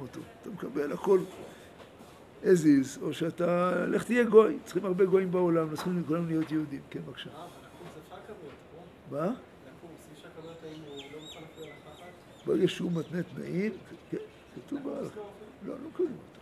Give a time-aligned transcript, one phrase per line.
[0.00, 0.20] אותו.
[0.42, 1.20] אתה מקבל הכל
[2.42, 6.52] as is, או שאתה, לך תהיה גוי, צריכים הרבה גויים בעולם, לא צריכים כולם להיות
[6.52, 6.80] יהודים.
[6.90, 7.30] כן, בבקשה.
[9.10, 9.34] מה?
[12.46, 13.72] ברגע שהוא מתנה תנאים,
[14.10, 14.16] כן,
[14.54, 15.20] כתוב בהלכה.
[15.66, 16.40] לא, לא קוראים אותו,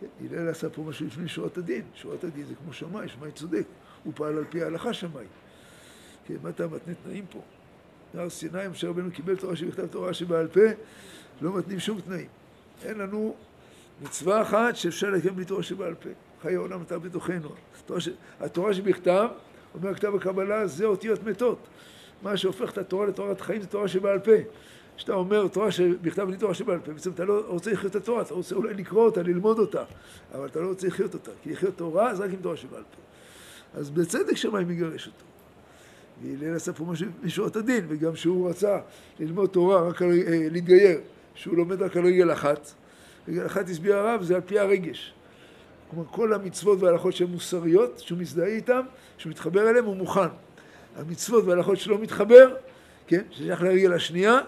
[0.00, 0.06] כן.
[0.20, 1.82] הלל עשה פה משהו לפני שורת הדין.
[1.94, 3.66] שורת הדין זה כמו שמאי, שמאי צודק.
[4.04, 5.24] הוא פעל על פי ההלכה שמאי.
[6.26, 7.40] כן, מה אתה מתנה תנאים פה?
[8.14, 10.60] הר סיני, משה רבנו קיבל תורה שבכתב תורה שבעל פה,
[11.40, 12.26] לא מתנים שום תנאים.
[12.84, 13.34] אין לנו
[14.02, 16.08] מצווה אחת שאפשר לקיים בלי תורה שבעל פה.
[16.42, 17.48] חיי העולם אתה בתוכנו.
[18.40, 19.28] התורה שבכתב,
[19.74, 21.58] אומר כתב הקבלה, זה אותיות מתות.
[22.22, 24.32] מה שהופך את התורה לתורת חיים זה תורה שבעל פה.
[24.96, 28.22] כשאתה אומר תורה שבכתב בלי תורה שבעל פה, בעצם אתה לא רוצה לחיות את התורה,
[28.22, 29.84] אתה רוצה אולי לקרוא אותה, ללמוד אותה,
[30.34, 33.00] אבל אתה לא רוצה לחיות אותה, כי לחיות תורה זה רק עם תורה שבעל פה.
[33.80, 35.24] אז בצדק שמיים יגרש אותו.
[36.22, 38.78] והלל עשה פה משהו משורת הדין, וגם שהוא רצה
[39.20, 40.08] ללמוד תורה, רק אה,
[40.50, 41.00] להתגייר,
[41.34, 42.70] שהוא לומד רק על רגל אחת.
[43.28, 45.14] רגל אחת הסביר הרב, זה על פי הרגש.
[45.90, 48.80] כלומר, כל המצוות וההלכות שהן מוסריות, שהוא מזדהה איתן,
[49.18, 50.28] שהוא מתחבר אליהן, הוא מוכן.
[50.96, 52.54] המצוות וההלכות שלא מתחבר,
[53.06, 54.38] כן, ששייך לרגל השנייה,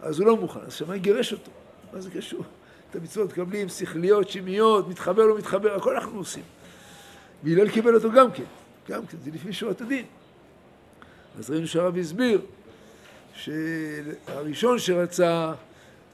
[0.00, 1.50] אז הוא לא מוכן, אז שמאי גירש אותו.
[1.92, 2.44] מה זה קשור?
[2.90, 6.42] את המצוות מקבלים שכליות, שמיות, מתחבר, לא מתחבר, הכל אנחנו עושים.
[7.44, 8.44] והלל קיבל אותו גם כן,
[8.88, 10.04] גם כן, זה לפני שורת הדין.
[11.38, 12.40] אז ראינו שהרב הסביר
[13.34, 15.52] שהראשון שרצה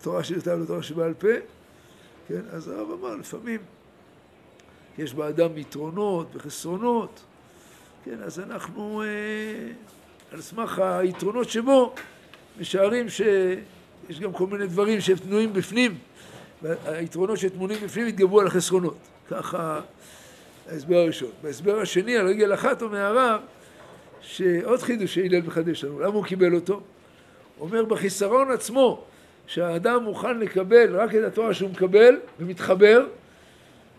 [0.04, 1.28] תורה שנכתב לו תורה שבעל פה,
[2.28, 3.60] כן, אז הרב אמר, לפעמים
[4.98, 7.20] יש באדם יתרונות וחסרונות,
[8.04, 9.72] כן, אז אנחנו אה,
[10.32, 11.94] על סמך היתרונות שבו
[12.60, 15.98] משערים שיש גם כל מיני דברים שהם תנועים בפנים,
[16.62, 18.96] והיתרונות שטמונים בפנים יתגברו על החסרונות.
[19.30, 19.80] ככה
[20.70, 21.30] ההסבר הראשון.
[21.42, 23.40] בהסבר השני, על רגל אחת אומר הרב,
[24.20, 26.80] שעוד חידוש שהלל מחדש לנו, למה הוא קיבל אותו?
[27.60, 29.04] אומר בחיסרון עצמו,
[29.46, 33.06] שהאדם מוכן לקבל רק את התואר שהוא מקבל ומתחבר,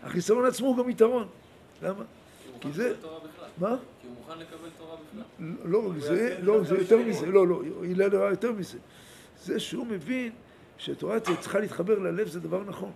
[0.02, 1.28] החיסרון עצמו הוא גם יתרון.
[1.82, 2.02] למה?
[2.60, 2.94] כי זה...
[3.58, 3.76] מה?
[4.00, 5.70] כי הוא מוכן לקבל תורה בכלל.
[5.70, 8.78] לא רק זה, לא, זה יותר מזה, לא, לא, הלל ראה יותר מזה.
[9.44, 10.30] זה שהוא מבין
[10.78, 12.90] שתורה צריכה להתחבר ללב זה דבר נכון.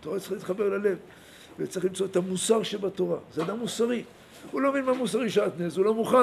[0.00, 0.98] תורה צריכה להתחבר ללב,
[1.58, 3.18] וצריך למצוא את המוסר שבתורה.
[3.34, 4.04] זה אדם מוסרי.
[4.50, 6.16] הוא לא מבין מה מוסרי שעטנז, הוא לא מוכן.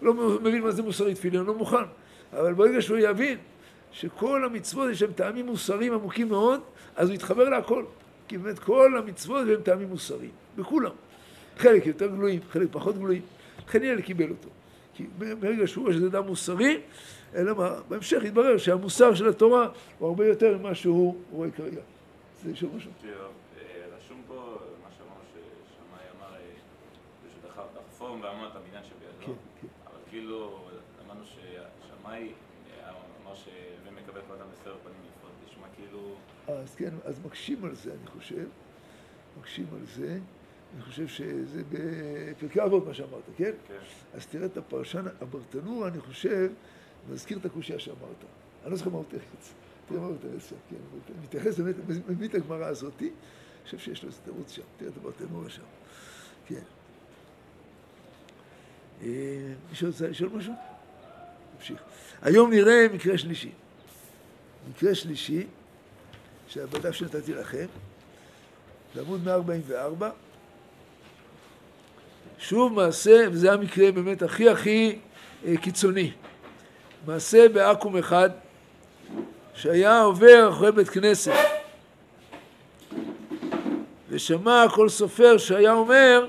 [0.00, 1.84] הוא לא מבין מה זה מוסרי תפילין, הוא לא מוכן.
[2.32, 3.38] אבל ברגע שהוא יבין
[3.92, 6.60] שכל המצוות יש להם טעמים מוסריים עמוקים מאוד,
[6.96, 7.84] אז הוא יתחבר להכל.
[8.28, 10.92] כי באמת כל המצוות הם טעמים מוסריים, בכולם.
[11.58, 13.22] חלק יותר גלויים, חלק פחות גלויים.
[13.74, 14.48] ילד קיבל אותו.
[14.94, 16.80] כי ברגע שהוא רואה שזה אדם מוסרי,
[17.34, 21.80] אלא מה, בהמשך יתברר שהמוסר של התורה הוא הרבה יותר ממה שהוא רואה כרגע.
[22.44, 22.90] זה לשאול משהו.
[23.96, 26.36] רשום פה מה שאמרנו ששמאי אמר,
[27.42, 29.26] שדחף דחפום ואמר את הבניין שבידו.
[29.26, 29.68] כן, כן.
[29.86, 30.58] אבל כאילו,
[31.06, 32.32] אמרנו ששמאי
[33.32, 35.32] אמר שהווה מקבל כל אדם בסדר פנים נפרד.
[35.50, 36.16] נשמע כאילו...
[36.48, 38.46] אז כן, אז מקשים על זה, אני חושב.
[39.40, 40.18] מקשים על זה.
[40.74, 43.50] אני חושב שזה בפרקי אבות מה שאמרת, כן?
[43.68, 43.74] כן.
[44.14, 46.52] אז תראה את הפרשן הברטנור, אני חושב,
[47.10, 48.24] מזכיר את הקושייה שאמרת.
[48.62, 49.54] אני לא זוכר מה הוא תרץ.
[49.88, 50.76] תראה מה הוא תרץ שם, כן.
[50.92, 51.76] הוא מתייחס באמת,
[52.08, 54.62] מביא את הגמרא הזאתי, אני חושב שיש לו איזה תירוץ שם.
[54.76, 55.62] תראה את הברטנור שם.
[56.46, 56.62] כן.
[59.70, 60.71] מישהו רוצה לשאול משהו?
[61.62, 61.80] נמשיך.
[62.22, 63.50] היום נראה מקרה שלישי.
[64.70, 65.46] מקרה שלישי,
[66.48, 67.66] שבדף שנתתי לכם,
[68.94, 70.10] בעמוד 144,
[72.38, 74.98] שוב מעשה, וזה המקרה באמת הכי הכי
[75.60, 76.12] קיצוני,
[77.06, 78.30] מעשה בעכו"ם אחד,
[79.54, 81.32] שהיה עובר אחרי בית כנסת,
[84.08, 86.26] ושמע כל סופר שהיה אומר,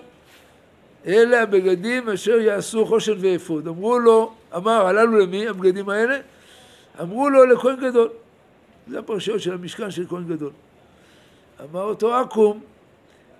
[1.05, 3.67] אלה הבגדים אשר יעשו חושן ואפוד.
[3.67, 6.17] אמרו לו, אמר, הללו למי הבגדים האלה?
[7.01, 8.09] אמרו לו לכהן גדול.
[8.87, 10.51] זה הפרשיות של המשכן של כהן גדול.
[11.63, 12.59] אמר אותו עכו"ם,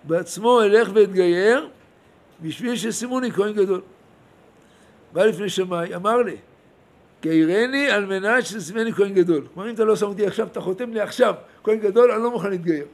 [0.04, 1.68] בעצמו אלך ואתגייר,
[2.40, 3.80] בשביל שסימוני כהן גדול.
[5.12, 6.36] בא לפני שמאי, אמר לי,
[7.22, 9.46] גיירני על מנת שתשימני כהן גדול.
[9.54, 12.30] כלומר, אם אתה לא שם אותי עכשיו, אתה חותם לי עכשיו, כהן גדול, אני לא
[12.30, 12.86] מוכן להתגייר.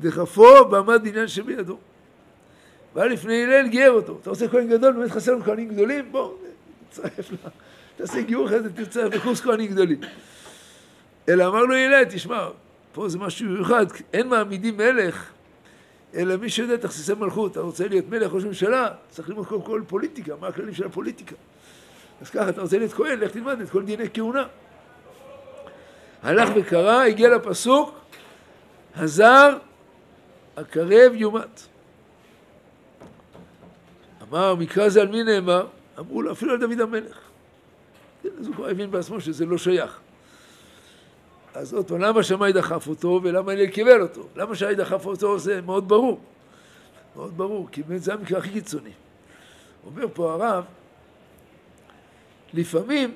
[0.00, 1.76] דחפו בעמד עניין שבידו.
[2.96, 4.18] בא לפני הלל, גייר אותו.
[4.22, 4.92] אתה רוצה כהן גדול?
[4.92, 6.12] באמת חסר לנו כהנים גדולים?
[6.12, 6.34] בוא,
[6.90, 7.50] תצטרף לה.
[7.96, 10.00] תעשה גיור אחרי זה, תרצה בקורס כהנים גדולים.
[11.28, 12.48] אלא אמר לו הלל, תשמע,
[12.92, 15.30] פה זה משהו מיוחד, אין מעמידים מלך,
[16.14, 17.52] אלא מי שיודע תכסיסי מלכות.
[17.52, 21.34] אתה רוצה להיות מלך, ראש ממשלה, צריך ללמוד קודם כל פוליטיקה, מה הכללים של הפוליטיקה.
[22.20, 24.44] אז ככה, אתה רוצה להיות כהן, לך תלמד את כל דיני כהונה.
[26.22, 27.94] הלך וקרא, הגיע לפסוק,
[28.96, 29.56] הזר
[30.56, 31.75] הקרב יומת.
[34.30, 35.66] אמר, מקרא זה על מי נאמר?
[35.98, 37.18] אמרו לו, אפילו על דוד המלך.
[38.22, 40.00] כן, אז הוא כבר הבין בעצמו שזה לא שייך.
[41.54, 44.28] אז עוד פעם, למה שמאי דחף אותו ולמה הלל קיבל אותו?
[44.36, 46.20] למה שמאי דחף אותו זה מאוד ברור.
[47.16, 48.90] מאוד ברור, כי באמת זה המקרה הכי קיצוני.
[49.86, 50.64] אומר פה הרב,
[52.54, 53.14] לפעמים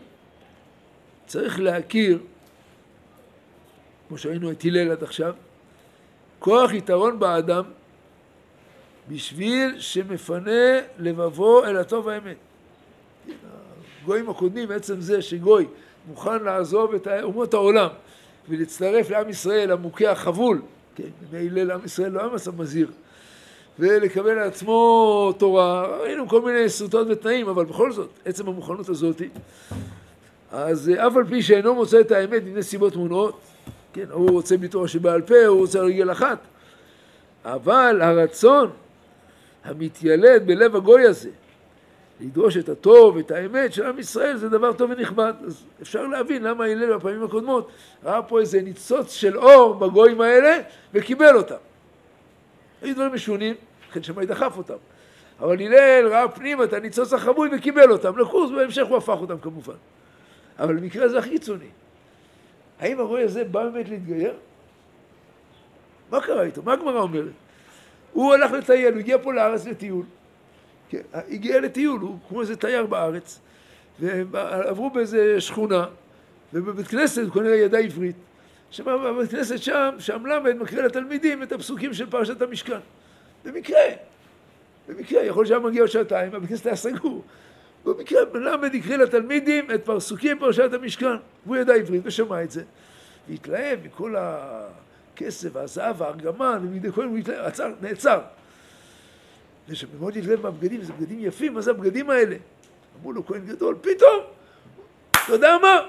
[1.27, 2.19] צריך להכיר,
[4.09, 5.35] כמו שראינו את הלל עד עכשיו,
[6.39, 7.65] כוח יתרון באדם
[9.11, 12.37] בשביל שמפנה לבבו אל הטוב האמת.
[14.03, 15.67] הגויים הקודמים, עצם זה שגוי
[16.09, 17.89] מוכן לעזוב את אומות העולם
[18.49, 20.63] ולהצטרף לעם ישראל המוכה החבול,
[20.95, 22.91] כן, ממילא לעם ישראל לא היה מצב מזהיר,
[23.79, 29.23] ולקבל לעצמו תורה, ראינו כל מיני סרטות ותנאים, אבל בכל זאת, עצם המוכנות הזאת,
[30.53, 33.41] אז אף על פי שאינו מוצא את האמת מפני סיבות מונעות,
[33.93, 36.39] כן, הוא רוצה בתורה שבעל פה, הוא רוצה רגל אחת,
[37.45, 38.71] אבל הרצון
[39.65, 41.31] המתיילד בלב הגוי הזה,
[42.21, 45.33] לדרוש את הטוב, את האמת של עם ישראל, זה דבר טוב ונכבד.
[45.47, 47.71] אז אפשר להבין למה הלל בפעמים הקודמות
[48.05, 50.59] ראה פה איזה ניצוץ של אור בגויים האלה
[50.95, 51.55] וקיבל אותם.
[52.83, 53.55] היו דברים משונים,
[53.91, 54.75] לכן שמאי דחף אותם.
[55.41, 58.19] אבל הלל ראה פנימה את הניצוץ החבוי וקיבל אותם.
[58.19, 59.75] לקורס בהמשך הוא הפך אותם כמובן.
[60.59, 61.69] אבל במקרה הזה הכי קיצוני.
[62.81, 64.35] האם הגוי הזה בא באמת להתגייר?
[66.11, 66.63] מה קרה איתו?
[66.63, 67.33] מה הגמרא אומרת?
[68.13, 70.05] הוא הלך לטייל, הוא הגיע פה לארץ לטיול.
[70.89, 73.41] כן, הגיע לטיול, הוא כמו איזה תייר בארץ,
[74.01, 75.87] ועברו באיזה שכונה,
[76.53, 78.17] ובבית כנסת הוא כנראה ידע עברית.
[78.71, 82.79] שמע, בבית כנסת שם, שם למד מקריא לתלמידים את הפסוקים של פרשת המשכן.
[83.45, 83.81] במקרה,
[84.89, 87.25] במקרה, יכול שהיה מגיע עוד שעתיים, הבית כנסת היה סגור.
[87.85, 91.17] במקרה למד הקריא לתלמידים את פסוקים פרשת המשכן,
[91.47, 92.63] והוא ידע עברית ושמע את זה.
[93.29, 94.15] והתלהב מכל
[95.21, 98.21] הכסף, הזהב, הארגמן, ומידי כל הוא התלהב, עצר, נעצר.
[99.69, 102.37] ושמאוד התלהב מהבגדים, זה בגדים יפים, מה זה הבגדים האלה?
[103.01, 104.21] אמרו לו, כהן גדול, פתאום,
[105.11, 105.81] אתה יודע מה?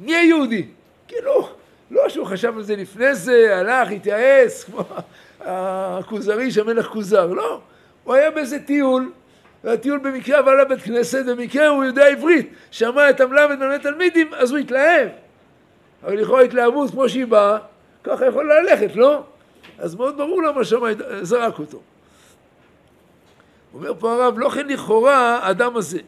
[0.00, 0.66] נהיה יהודי.
[1.08, 1.48] כאילו,
[1.90, 4.84] לא שהוא חשב על זה לפני זה, הלך, התייעץ, כמו
[5.40, 7.60] הכוזרי שהמלך כוזר, לא.
[8.04, 9.12] הוא היה באיזה טיול,
[9.64, 14.50] והטיול במקרה עבר לבית כנסת, במקרה הוא יודע עברית, שמע את המלמד מלמד תלמידים, אז
[14.50, 15.08] הוא התלהב.
[16.04, 17.58] אבל לכאורה התלהבות כמו שהיא באה,
[18.04, 19.22] ככה יכול ללכת, לא?
[19.78, 20.88] אז מאוד ברור למה שמע
[21.22, 21.80] זרק אותו.
[23.74, 25.98] אומר פה הרב, לא כן לכאורה האדם הזה,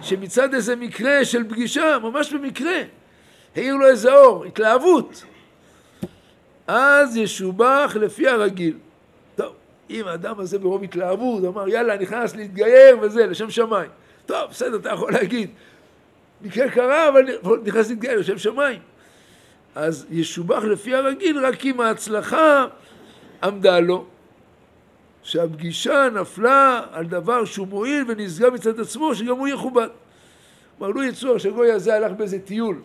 [0.00, 2.82] שמצד איזה מקרה של פגישה, ממש במקרה,
[3.56, 5.24] העיר לו איזה אור, התלהבות,
[6.66, 8.76] אז ישובח לפי הרגיל.
[9.36, 9.52] טוב,
[9.90, 13.90] אם האדם הזה ברוב התלהבות, אמר יאללה נכנס להתגייר וזה, לשם שמיים.
[14.26, 15.50] טוב, בסדר, אתה יכול להגיד,
[16.42, 17.26] מקרה קרה, אבל
[17.64, 18.80] נכנס להתגייר לשם שמיים.
[19.74, 22.66] אז ישובח לפי הרגיל רק אם ההצלחה
[23.42, 24.06] עמדה לו.
[25.24, 29.88] שהפגישה נפלה על דבר שהוא מועיל ונסגר מצד עצמו, שגם הוא יכובד.
[30.78, 32.80] כלומר, לו יצור שהגוי הזה הלך באיזה טיול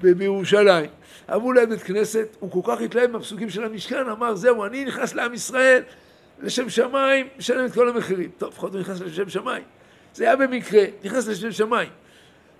[0.00, 0.90] בירושלים,
[1.34, 5.14] אמרו להם בית כנסת, הוא כל כך התלהב מהפסוקים של המשכן, אמר, זהו, אני נכנס
[5.14, 5.82] לעם ישראל
[6.42, 8.30] לשם שמיים, משלם את כל המחירים.
[8.38, 9.62] טוב, לפחות הוא נכנס לשם שמיים.
[10.14, 11.88] זה היה במקרה, נכנס לשם שמיים.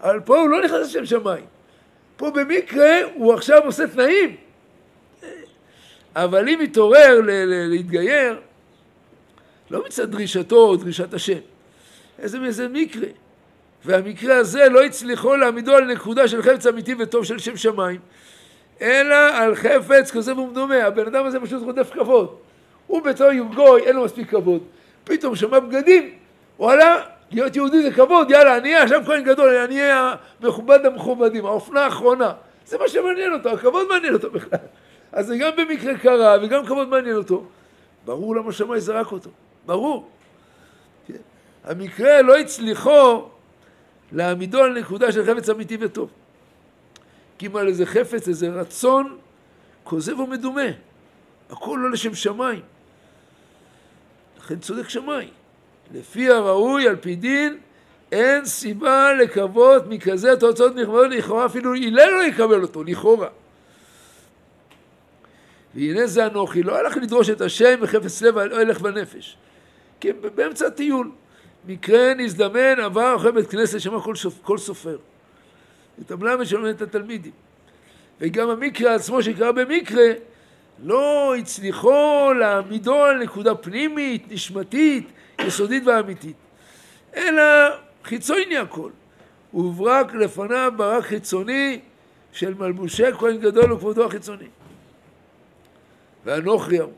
[0.01, 1.45] אבל פה הוא לא נכנס לשם שמיים.
[2.17, 4.37] פה במקרה הוא עכשיו עושה תנאים.
[6.17, 7.21] אבל אם יתעורר
[7.69, 8.41] להתגייר,
[9.71, 11.39] לא מצד דרישתו או דרישת השם,
[12.19, 13.09] איזה מאיזה מקרה.
[13.85, 18.01] והמקרה הזה לא הצליחו להעמידו על נקודה של חפץ אמיתי וטוב של שם שמיים,
[18.81, 20.85] אלא על חפץ כזה ומדומה.
[20.85, 22.37] הבן אדם הזה פשוט רודף כבוד.
[22.87, 24.63] הוא בתור גוי, אין לו מספיק כבוד.
[25.05, 26.11] פתאום שמע בגדים,
[26.59, 31.47] וואלה, להיות יהודי זה כבוד, יאללה, אני אהיה עכשיו כהן גדול, אני אהיה מכובד המכובדים,
[31.47, 32.33] האופנה האחרונה.
[32.67, 34.59] זה מה שמעניין אותו, הכבוד מעניין אותו בכלל.
[35.13, 37.45] אז זה גם במקרה קרה וגם כבוד מעניין אותו.
[38.05, 39.31] ברור למה שמאי זרק אותו.
[39.67, 40.09] ברור.
[41.07, 41.15] כן?
[41.65, 43.29] המקרה לא הצליחו
[44.13, 46.11] להעמידו על נקודה של חפץ אמיתי וטוב.
[47.39, 49.19] כי אם על איזה חפץ, איזה רצון
[49.85, 50.71] כוזב ומדומה.
[51.51, 52.61] הכל לא לשם שמיים.
[54.39, 55.29] לכן צודק שמאי.
[55.93, 57.59] לפי הראוי, על פי דין,
[58.13, 63.29] אין סיבה לקוות מכזה תוצאות נכבדות לכאורה, אפילו הלל לא יקבל אותו, לכאורה.
[65.75, 69.37] והנה זה אנוכי, לא הלך לדרוש את השם בחפץ לב הלך בנפש.
[70.01, 71.11] כי באמצע הטיול.
[71.67, 74.97] מקרה נזדמן, עבר אחרי בית כנסת, שמע כל, כל סופר.
[76.01, 77.33] את המלמד שלומד את התלמידים.
[78.21, 80.07] וגם המקרה עצמו שקרה במקרה,
[80.85, 85.09] לא הצליחו להעמידו על נקודה פנימית, נשמתית,
[85.47, 86.37] יסודית ואמיתית.
[87.17, 87.43] אלא
[88.05, 88.91] חיצוני הכל.
[89.51, 91.81] הוברק לפניו ברק חיצוני
[92.33, 94.47] של מלבושי כהן גדול וכבודו החיצוני.
[96.25, 96.93] ואנוכי אמרו.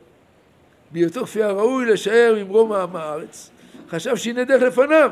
[0.91, 3.49] בהיותו כפי הראוי לשער ממרום הארץ,
[3.89, 5.11] חשב שהנה דרך לפניו,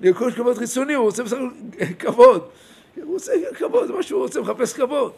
[0.00, 2.48] לרכוש כבוד חיצוני, הוא רוצה בסך הכל כבוד.
[2.96, 5.12] הוא רוצה כבוד, זה מה שהוא רוצה, מחפש כבוד.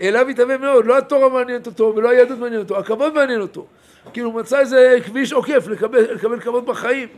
[0.00, 3.66] אליו יתהווה מאוד, לא התורה מעניינת אותו ולא היהדות מעניינת אותו, הכבוד מעניין אותו.
[4.12, 7.08] כאילו הוא מצא איזה כביש עוקף לקבל, לקבל כבוד בחיים.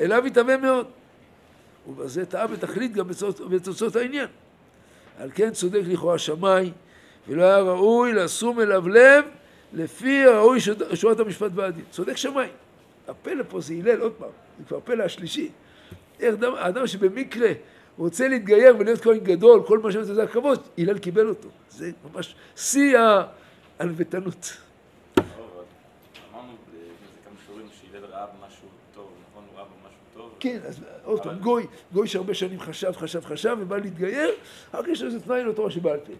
[0.00, 0.86] אליו יתהווה מאוד.
[1.88, 3.08] ובזה טעה בתכלית גם
[3.50, 4.26] בתוצאות העניין.
[5.18, 6.72] על כן צודק לכאורה שמאי,
[7.28, 9.24] ולא היה ראוי לשום אליו לב
[9.72, 10.58] לפי הראוי
[10.94, 11.84] שורת המשפט והדין.
[11.90, 12.48] צודק שמאי.
[13.08, 14.28] הפלא פה זה הלל, עוד פעם,
[14.58, 15.50] זה כבר הפלא השלישי.
[16.20, 17.52] איך אדם, האדם שבמקרה
[17.98, 21.48] רוצה להתגייר ולהיות כהן גדול, כל מה שזה הכבוד, הלל קיבל אותו.
[21.70, 22.98] זה ממש שיא
[23.78, 24.56] העלבתנות.
[30.40, 34.30] כן, אז עוד פעם, גוי, גוי שהרבה שנים חשב, חשב, חשב, ובא להתגייר,
[34.74, 36.12] רק יש איזה תנאי לתורה שבעל פה.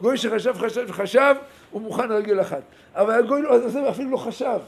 [0.00, 1.34] גוי שחשב, חשב, חשב,
[1.70, 2.62] הוא מוכן על רגל אחת.
[2.94, 4.58] אבל הגוי לא, זה אפילו לא חשב.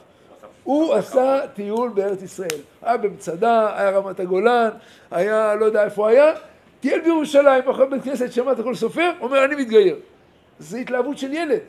[0.64, 2.60] הוא עשה טיול בארץ ישראל.
[2.82, 4.68] היה במצדה, היה רמת הגולן,
[5.10, 6.32] היה לא יודע איפה היה,
[6.80, 9.96] טייל בירושלים, אחרי בית כנסת, שמע את הכל סופר, אומר אני מתגייר.
[10.58, 11.60] זו התלהבות של ילד.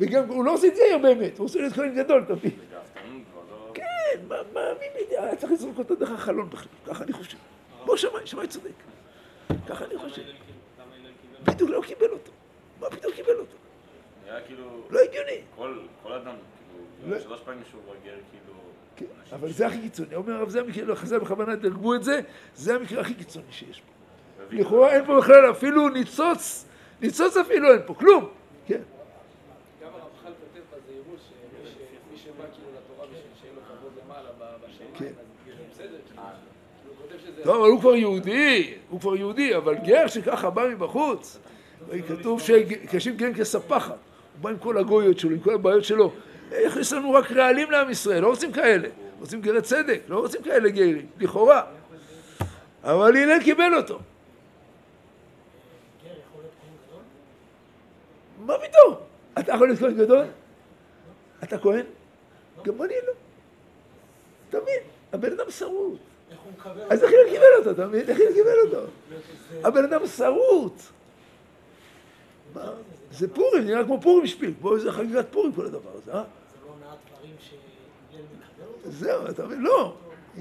[0.00, 2.34] וגם הוא לא עושה להתגייר באמת, הוא עושה להיות כהן גדול, אתה
[4.14, 7.38] כן, מה, מה, מי היה צריך לזרוק אותו דרך החלון בכלל, ככה אני חושב.
[7.84, 8.70] בוא שמאי, שמאי צודק.
[9.68, 10.22] ככה אני חושב.
[11.44, 12.32] בדיוק לא קיבל אותו.
[12.80, 13.56] מה פתאום קיבל אותו?
[14.26, 14.86] נראה כאילו...
[14.90, 15.40] לא הגיוני.
[16.02, 16.34] כל אדם,
[17.02, 18.58] כאילו, שלוש פעמים שהוא גייר, כאילו...
[18.96, 20.14] כן, אבל זה הכי קיצוני.
[20.14, 22.20] אומר הרב, זה המקרה, לא, חז"ל בכוונה דרגו את זה,
[22.54, 23.92] זה המקרה הכי קיצוני שיש פה.
[24.50, 26.64] לכאורה אין פה בכלל אפילו ניצוץ,
[27.00, 28.28] ניצוץ אפילו אין פה, כלום.
[28.66, 28.80] כן.
[29.82, 34.28] גם הרמח"ל כותב בזהירות שמי שבא כאילו לתורה בשביל שיהיה לו כבוד למעלה
[34.68, 35.04] בשמיים, כן.
[35.06, 35.96] אז בסדר,
[37.44, 41.38] טוב, אבל הוא כבר יהודי, הוא כבר יהודי, אבל גר שככה בא מבחוץ,
[42.08, 46.12] כתוב שקשים גר כספחת, הוא בא עם כל הגויות שלו, עם כל הבעיות שלו,
[46.52, 48.88] יכניס לנו רק רעלים לעם ישראל, לא רוצים כאלה,
[49.20, 51.62] רוצים גרי צדק, לא רוצים כאלה גרים, לכאורה.
[52.84, 53.98] אבל הלל קיבל אותו.
[58.46, 58.94] מה פתאום?
[59.38, 60.24] אתה יכול להיות כהן גדול?
[61.42, 61.84] אתה כהן?
[62.64, 64.60] גם אני לא.
[64.60, 64.80] מבין?
[65.12, 66.13] הבן אדם שרוט.
[66.90, 68.08] אז איך הוא קיבל אותו, אתה מבין?
[68.08, 68.90] איך הוא קיבל אותו?
[69.64, 70.82] הבן אדם שרוט.
[73.12, 76.22] זה פורים, נראה כמו פורים שפיל, כמו איזה חגיגת פורים כל הדבר הזה, אה?
[76.22, 78.90] זה לא מעט דברים שהלל מקבל אותו?
[78.90, 79.62] זהו, אתה מבין?
[79.62, 79.96] לא.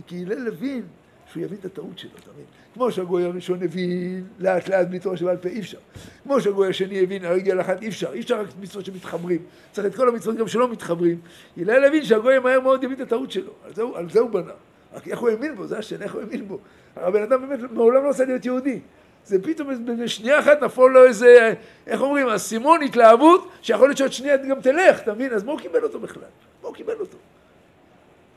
[0.08, 0.84] כי הלל הבין
[1.32, 2.46] שהוא יבין את הטעות שלו, אתה מבין?
[2.74, 5.78] כמו שהגוי הראשון הבין לאט לאט בלי תורה שבעל פה אי אפשר.
[6.24, 9.42] כמו שהגוי השני הבין על רגל אחת אי אפשר, אי אפשר רק מצוות שמתחברים.
[9.72, 11.22] צריך את כל המצוות גם שלא מתחברים.
[11.58, 13.52] הלל הבין שהגוי מהר מאוד יבין את הטעות שלו,
[13.96, 14.54] על זה הוא בנה.
[14.94, 16.60] רק איך הוא האמין בו, זה השאלה, איך הוא האמין בו.
[16.96, 18.80] הבן אדם באמת מעולם לא עשה להיות יהודי.
[19.26, 19.70] זה פתאום
[20.04, 21.54] בשנייה אחת נפול לו איזה,
[21.88, 25.34] איך אומרים, אסימון התלהבות, שיכול להיות שעוד שנייה גם תלך, אתה מבין?
[25.34, 26.24] אז מה הוא קיבל אותו בכלל?
[26.62, 27.18] מה הוא קיבל אותו?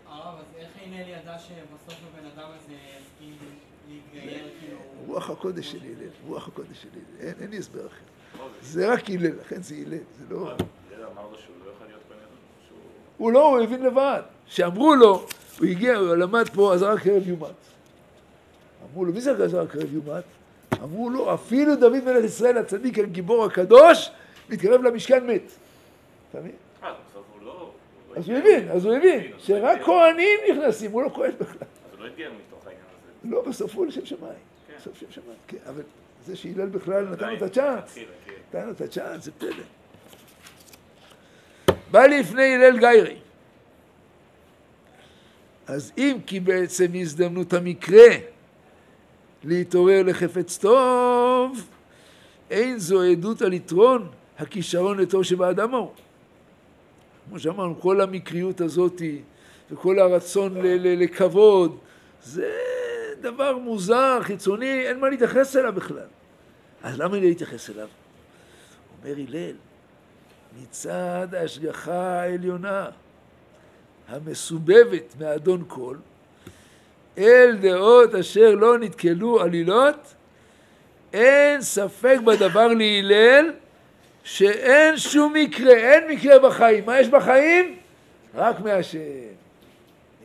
[0.08, 2.74] הרב, אז איך הלל ידע שבסוף הבן אדם הזה
[3.90, 4.78] להתגייר, כאילו...
[5.06, 8.46] רוח הקודש של הלל, רוח הקודש של הלל, אין, אין לי הסבר אחר.
[8.62, 10.50] זה רק הלל, לכן זה הלל, זה לא...
[10.50, 12.36] הלל אמר לו שהוא לא יכול להיות בן אדם,
[13.16, 14.22] הוא לא, הוא הבין לבד.
[14.46, 15.26] שאמרו לו,
[15.58, 17.48] הוא הגיע, הוא למד פה, אז רק ערב יומת.
[18.90, 20.24] אמרו לו, מי זה רק ערב יומת?
[20.82, 24.10] אמרו לו, אפילו דוד מלך ישראל הצדיק, הגיבור הקדוש,
[24.50, 25.42] מתקרב למשכן מת.
[26.30, 26.52] אתה מבין?
[26.82, 27.70] אה, בסוף הוא לא...
[28.16, 31.58] אז הוא הבין, אז הוא הבין, שרק כהנים נכנסים, הוא לא כהן בכלל.
[31.60, 32.84] אז הוא לא התגייר מתוך העניין
[33.22, 33.30] הזה.
[33.34, 34.32] לא, בסוף הוא לשם שמיים.
[34.78, 35.82] בסוף שם שמיים, כן, אבל
[36.26, 37.98] זה שהלל בכלל נתן לו את הצ'אנס,
[38.48, 39.64] נתן לו את הצ'אנס, זה פלא.
[41.90, 43.16] בא לפני הלל גיירי.
[45.66, 48.08] אז אם כי בעצם הזדמנות המקרה
[49.44, 51.68] להתעורר לחפץ טוב,
[52.50, 54.08] אין זו עדות על יתרון
[54.38, 55.90] הכישרון לטוב שבאדם ההוא.
[57.28, 59.02] כמו שאמרנו, כל המקריות הזאת
[59.70, 61.78] וכל הרצון לכבוד,
[62.22, 62.52] זה
[63.20, 66.06] דבר מוזר, חיצוני, אין מה להתייחס אליו בכלל.
[66.82, 67.88] אז למה להתייחס אליו?
[68.98, 69.56] אומר הלל,
[70.62, 72.86] מצד ההשגחה העליונה,
[74.08, 75.96] המסובבת מאדון כל,
[77.18, 80.14] אל דעות אשר לא נתקלו עלילות,
[81.12, 83.52] אין ספק בדבר להלל
[84.24, 86.86] שאין שום מקרה, אין מקרה בחיים.
[86.86, 87.76] מה יש בחיים?
[88.34, 88.98] רק מהשם.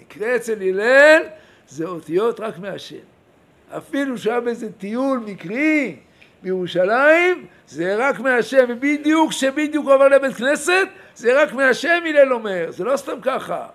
[0.01, 1.21] מקרה אצל הלל
[1.67, 2.95] זה אותיות רק מהשם.
[3.77, 5.95] אפילו שהיה באיזה טיול מקרי
[6.43, 10.87] בירושלים, זה רק מהשם, ובדיוק כשבדיוק הוא עבר לבית כנסת,
[11.21, 13.67] זה רק מהשם הלל אומר, זה לא סתם ככה.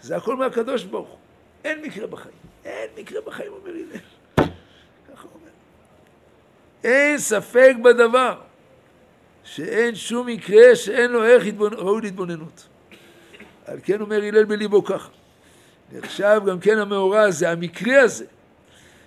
[0.00, 1.18] זה הכל מהקדוש ברוך הוא.
[1.64, 2.34] אין מקרה בחיים.
[2.64, 4.00] אין מקרה בחיים, אומר הלל.
[4.36, 5.50] ככה אומר.
[6.84, 8.40] אין ספק בדבר
[9.44, 12.66] שאין שום מקרה שאין לו ערך ראוי להתבוננות.
[13.66, 15.08] על כן אומר הלל בליבו ככה.
[15.92, 18.24] נחשב גם כן המאורע הזה, המקרה הזה,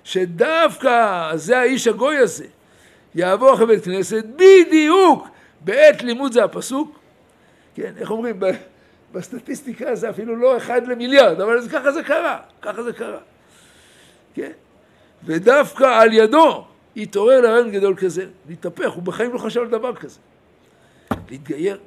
[0.03, 2.46] שדווקא זה האיש הגוי הזה,
[3.15, 5.27] יעבור בית כנסת, בדיוק
[5.62, 6.99] בעת לימוד זה הפסוק,
[7.76, 8.40] כן, איך אומרים,
[9.12, 13.20] בסטטיסטיקה זה אפילו לא אחד למיליארד, אבל ככה זה קרה, ככה זה קרה,
[14.34, 14.52] כן,
[15.24, 16.66] ודווקא על ידו
[16.98, 20.20] התעורר לרעיון גדול כזה, להתהפך, הוא בחיים לא חשב על דבר כזה,
[21.30, 21.78] להתגייר,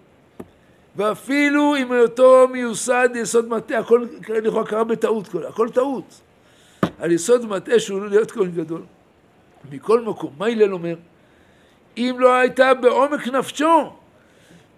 [0.96, 6.20] ואפילו אם היותו מיוסד יסוד מטה, הכל לכאורה קרה בטעות, הכל טעות,
[6.98, 8.82] על יסוד מטה שהוא להיות כהן גדול.
[9.70, 10.96] מכל מקום, מה הלל אומר?
[11.96, 13.92] אם לא הייתה בעומק נפשו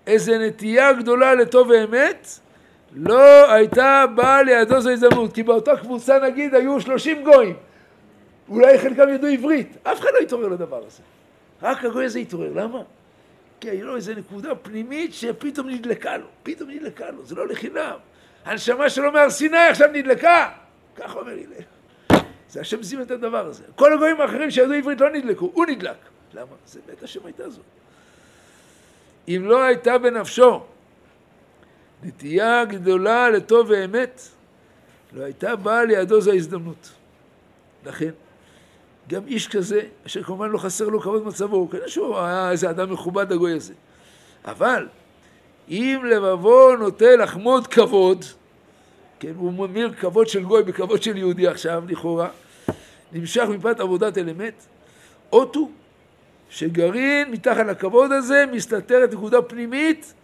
[0.07, 2.29] איזה נטייה גדולה לטוב ואמת,
[2.93, 5.35] לא הייתה באה לידו זו הזדמנות.
[5.35, 7.57] כי באותה קבוצה נגיד היו שלושים גויים,
[8.49, 11.03] אולי חלקם ידעו עברית, אף אחד לא התעורר לדבר הזה.
[11.63, 12.83] רק הגוי הזה התעורר, למה?
[13.61, 17.97] כי היה לו איזו נקודה פנימית שפתאום נדלקה לו, פתאום נדלקה לו, זה לא לחינם.
[18.45, 20.49] הנשמה שלו מהר סיני עכשיו נדלקה,
[20.97, 22.23] כך אומר הלל.
[22.51, 23.65] זה השם זימן את הדבר הזה.
[23.77, 25.97] כל הגויים האחרים שידעו עברית לא נדלקו, הוא נדלק.
[26.35, 26.47] למה?
[26.67, 27.65] זה בית השם הייתה זאת.
[29.29, 30.61] אם לא הייתה בנפשו
[32.03, 34.21] נטייה גדולה לטוב ואמת,
[35.13, 36.93] לא הייתה באה לידו זו ההזדמנות.
[37.87, 38.11] לכן,
[39.09, 42.93] גם איש כזה, אשר כמובן לא חסר לו כבוד מצבו, כנראה שהוא היה איזה אדם
[42.93, 43.75] מכובד הגוי הזה.
[44.45, 44.89] אבל,
[45.69, 48.25] אם לבבו נוטה לחמוד כבוד,
[49.21, 52.29] כן, הוא ממיר כבוד של גוי בכבוד של יהודי עכשיו, לכאורה,
[53.13, 54.67] נמשך מפאת עבודת אל אמת,
[55.33, 55.71] אותו
[56.55, 60.15] שגרעין מתחת לכבוד הזה מסתתרת נקודה פנימית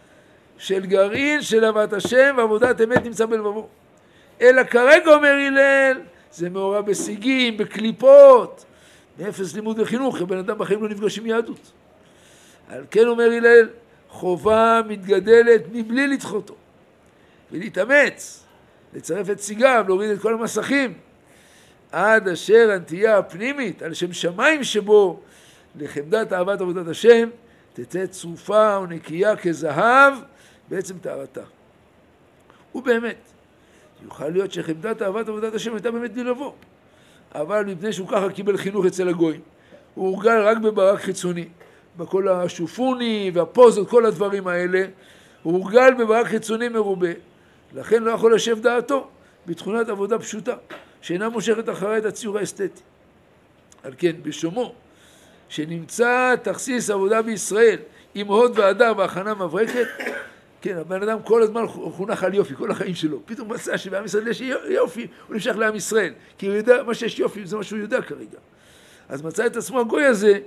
[0.58, 3.68] של גרעין של אהבת השם ועבודת אמת נמצא בלבבו.
[4.40, 6.00] אלא כרגע אומר הלל,
[6.32, 8.64] זה מעורב בשיגים, בקליפות,
[9.18, 11.72] מאפס לימוד וחינוך, כי בן אדם בחיים לא נפגש עם יהדות.
[12.68, 13.68] על כן אומר הלל,
[14.08, 16.54] חובה מתגדלת מבלי לדחותו,
[17.52, 18.44] ולהתאמץ,
[18.94, 20.94] לצרף את סיגיו, להוריד את כל המסכים,
[21.92, 25.20] עד אשר הנטייה הפנימית, על שם שמיים שבו,
[25.76, 27.28] לחמדת אהבת עבודת השם,
[27.72, 30.14] תצא צרופה ונקייה כזהב
[30.68, 31.42] בעצם טהרתה.
[32.74, 33.16] ובאמת,
[34.04, 36.54] יוכל להיות שחמדת אהבת עבודת השם הייתה באמת בלבבו,
[37.34, 39.40] אבל מפני שהוא ככה קיבל חינוך אצל הגויים,
[39.94, 41.48] הוא הורגל רק בברק חיצוני,
[41.96, 44.84] בכל השופוני והפוזות, כל הדברים האלה,
[45.42, 47.08] הוא הורגל בברק חיצוני מרובה,
[47.74, 49.08] לכן לא יכול לשב דעתו
[49.46, 50.54] בתכונת עבודה פשוטה,
[51.00, 52.80] שאינה מושכת אחריה את הציור האסתטי.
[53.82, 54.74] על כן, בשומו,
[55.50, 57.78] שנמצא תכסיס עבודה בישראל
[58.14, 59.86] עם הוד והדר והכנה מברקת,
[60.62, 63.18] כן, הבן אדם כל הזמן חונך על יופי, כל החיים שלו.
[63.26, 66.12] פתאום מצא שבעם ישראל יש יופי, הוא נמשך לעם ישראל.
[66.38, 68.38] כי הוא יודע, מה שיש יופי זה מה שהוא יודע כרגע.
[69.08, 70.38] אז מצא את עצמו הגוי הזה,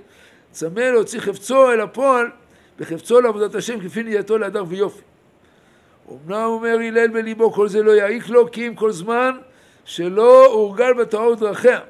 [0.50, 2.26] צמא להוציא חפצו אל הפועל,
[2.78, 5.02] וחפצו לעבודת השם כפי נהייתו להדר ויופי.
[6.10, 9.38] אמנם אומר הלל בליבו, כל זה לא יעיק לו, כי אם כל זמן
[9.84, 11.80] שלא הורגל בתורה ודרכיה.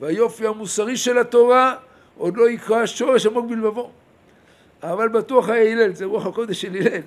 [0.00, 1.76] והיופי המוסרי של התורה
[2.22, 3.90] עוד לא יקרא שורש עמוק בלבבו.
[4.82, 7.00] אבל בטוח היה הלל, זה רוח הקודש של הלל,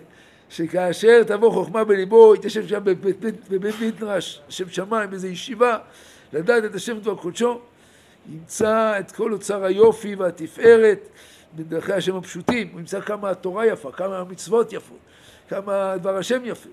[0.49, 2.83] שכאשר תבוא חוכמה בליבו, יתיישב שם
[3.49, 5.77] בבית מדרש, שם שמיים, באיזו ישיבה,
[6.33, 7.59] לדעת את השם דבר קודשו,
[8.29, 11.07] ימצא את כל אוצר היופי והתפארת
[11.55, 14.97] בדרכי השם הפשוטים, הוא ימצא כמה התורה יפה, כמה המצוות יפות,
[15.49, 16.69] כמה דבר השם יפה.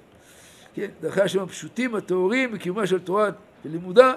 [0.75, 3.31] כן, דרכי השם הפשוטים, הטהורים, בקיומה של תורה
[3.65, 4.15] ולימודה,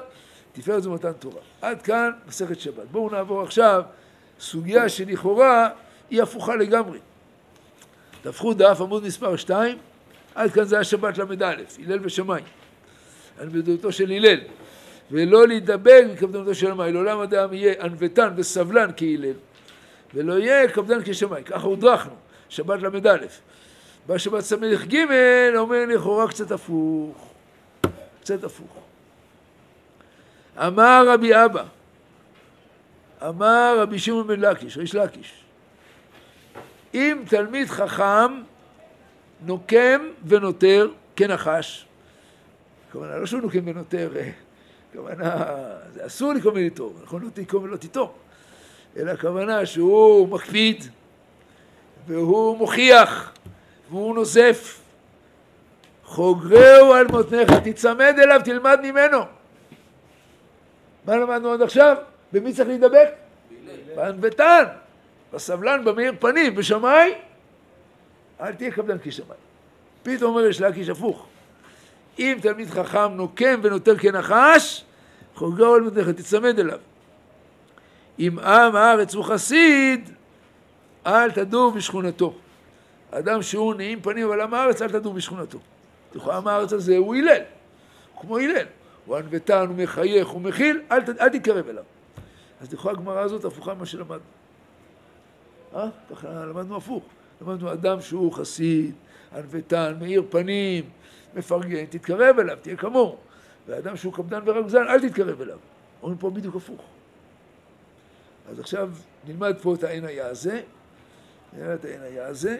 [0.54, 1.42] תפארת זו מתן תורה.
[1.62, 2.86] עד כאן מסכת שבת.
[2.92, 3.84] בואו נעבור עכשיו
[4.40, 5.70] סוגיה שלכאורה
[6.10, 7.00] היא הפוכה לגמרי.
[8.22, 9.78] תהפכו דף עמוד מספר 2,
[10.36, 11.54] עד כאן זה השבת ל"א,
[11.86, 12.46] הלל ושמיים.
[13.40, 14.40] על מדינתו של הלל.
[15.12, 16.94] ולא להידבק מקפדנותו של שמיים.
[16.94, 19.34] לעולם אדם יהיה ענוותן וסבלן כהלל,
[20.14, 21.44] ולא יהיה קפדן כשמיים.
[21.44, 22.14] ככה הודרכנו,
[22.50, 23.18] שבת ל"א.
[24.08, 24.98] בשבת ס"ג
[25.56, 27.34] אומר לכאורה קצת הפוך.
[28.22, 28.78] קצת הפוך.
[30.58, 31.64] אמר רבי אבא,
[33.30, 35.44] אמר רבי שמעון בן לקיש, ריש לקיש,
[36.94, 38.42] אם תלמיד חכם
[39.46, 41.86] נוקם ונותר כנחש,
[42.92, 44.12] כמובן לא שהוא נוקם ונותר,
[44.94, 45.16] כמובן
[45.94, 48.14] זה אסור לקום ולתור, נכון לא תקום ולא תיטור,
[48.98, 50.84] אלא הכוונה שהוא מקפיד
[52.08, 53.32] והוא מוכיח
[53.90, 54.82] והוא נוזף
[56.04, 59.20] חוגרהו על מותניך, תצמד אליו, תלמד ממנו.
[61.06, 61.98] מה למדנו עד עכשיו?
[62.32, 63.10] במי צריך להידבק?
[63.96, 64.64] בענוותן,
[65.34, 67.14] בסבלן, במאיר פנים, בשמאי,
[68.42, 69.38] אל תהיה קפדן כשמאי.
[70.04, 71.28] פתאום אומר יש להקיש הפוך.
[72.20, 74.84] אם תלמיד חכם נוקם ונותר כנחש,
[75.36, 76.80] חוגגו על מותניך, תצמד אליו.
[78.20, 80.10] אם עם הארץ הוא חסיד,
[81.06, 82.34] אל תדור בשכונתו.
[83.12, 85.60] אדם שהוא נעים פנים אבל עם הארץ, אל תדור בשכונתו.
[86.16, 87.42] לכאורה עם הארץ הזה הוא הלל,
[88.14, 88.66] הוא כמו הלל.
[89.06, 91.84] הוא ענוותן, הוא מחייך, הוא מכיל, אל, אל תתקרב אליו.
[92.62, 94.20] אז לכאורה הגמרא הזאת הפוכה ממה שלמדנו.
[95.76, 95.90] אה?
[96.10, 97.04] ככה למדנו הפוך.
[97.42, 98.94] למדנו אדם שהוא חסיד,
[99.36, 100.90] ענוותן, מאיר פנים,
[101.36, 103.18] מפרגן, תתקרב אליו, תהיה כמוהו.
[103.68, 105.58] ואדם שהוא קפדן ורגזן, אל תתקרב אליו.
[106.02, 106.82] אומרים פה בדיוק הפוך.
[108.50, 108.90] אז עכשיו
[109.28, 110.62] נלמד פה את העין היה הזה,
[111.54, 112.60] נלמד את העין היה הזה,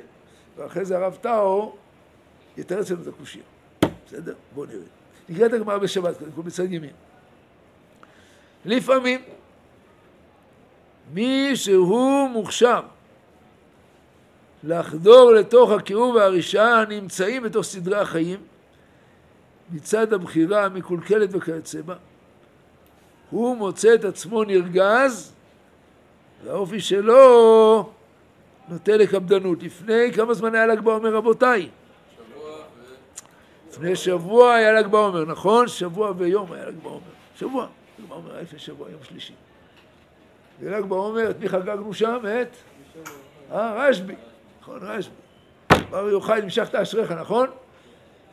[0.58, 1.76] ואחרי זה הרב טאו
[2.58, 3.46] יתרץ לנו את הקושייה.
[4.08, 4.34] בסדר?
[4.56, 4.80] בואו נראה.
[5.30, 6.94] נקרא את הגמרא בשבת, קודם כל בצד ימין.
[8.66, 9.22] לפעמים
[11.14, 12.82] מי שהוא מוכשר
[14.64, 18.40] לחדור לתוך הקירוב והרישה הנמצאים בתוך סדרי החיים
[19.72, 21.96] מצד הבחירה המקולקלת וכיוצא בה,
[23.30, 25.34] הוא מוצא את עצמו נרגז
[26.44, 27.90] והאופי שלו
[28.70, 29.64] נוטה לקפדנות.
[29.64, 31.70] לפני כמה זמן היה ל"ג בעומר רבותיי?
[33.70, 35.68] לפני שבוע היה ל"ג בעומר, נכון?
[35.68, 37.00] שבוע ויום היה ל"ג בעומר.
[37.40, 37.68] שבוע.
[38.00, 39.34] ל"ג בעומר היה לפני שבוע, יום שלישי.
[40.60, 42.18] בל"ג בעומר, את מי חגגנו שם?
[42.42, 42.56] את?
[43.52, 44.16] אה, רשב"י.
[44.62, 45.16] נכון, רשב"י.
[45.90, 47.48] בר יוחאי המשכת אשריך, נכון?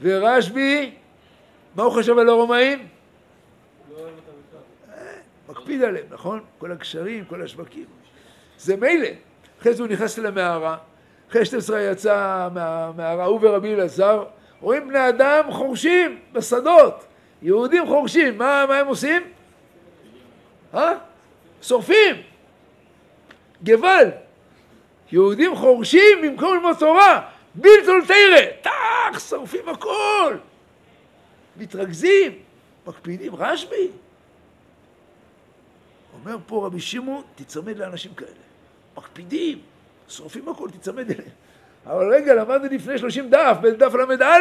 [0.03, 0.95] ורשב"י,
[1.75, 2.89] מה הוא חשב על הרומאים?
[3.99, 5.13] אה,
[5.49, 6.41] מקפיד עליהם, נכון?
[6.59, 7.85] כל הקשרים, כל השווקים.
[8.59, 9.09] זה מילא.
[9.61, 10.77] אחרי זה הוא נכנס למערה,
[11.31, 14.25] אחרי 12 יצא מהמערה, הוא ורבי אלעזר,
[14.61, 17.05] רואים בני אדם חורשים בשדות,
[17.43, 19.23] יהודים חורשים, מה, מה הם עושים?
[20.75, 20.93] אה?
[21.63, 22.23] שורפים,
[23.63, 24.09] גבל.
[25.13, 30.37] יהודים חורשים במקום ללמוד תורה, בלתול תרא, טח, שורפים הכל.
[31.57, 32.33] מתרכזים,
[32.87, 33.89] מקפידים, רשב"י.
[36.15, 38.31] אומר פה רבי שמעון, תצמד לאנשים כאלה.
[38.97, 39.59] מקפידים,
[40.09, 41.31] שורפים הכל, תצמד אליהם.
[41.87, 44.39] אבל רגע, למדנו לפני שלושים דף, בדף ל"א,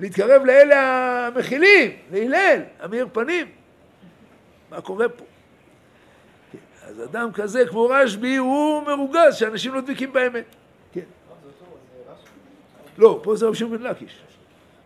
[0.00, 0.80] להתקרב לאלה
[1.26, 3.46] המכילים, להלל, המאיר פנים.
[4.70, 5.24] מה קורה פה?
[6.88, 10.44] אז אדם כזה, כמו רשב"י, הוא מרוגז שאנשים לא דבקים באמת.
[10.92, 11.00] כן.
[12.98, 14.18] לא, פה זה רבי שמעון בן לקיש,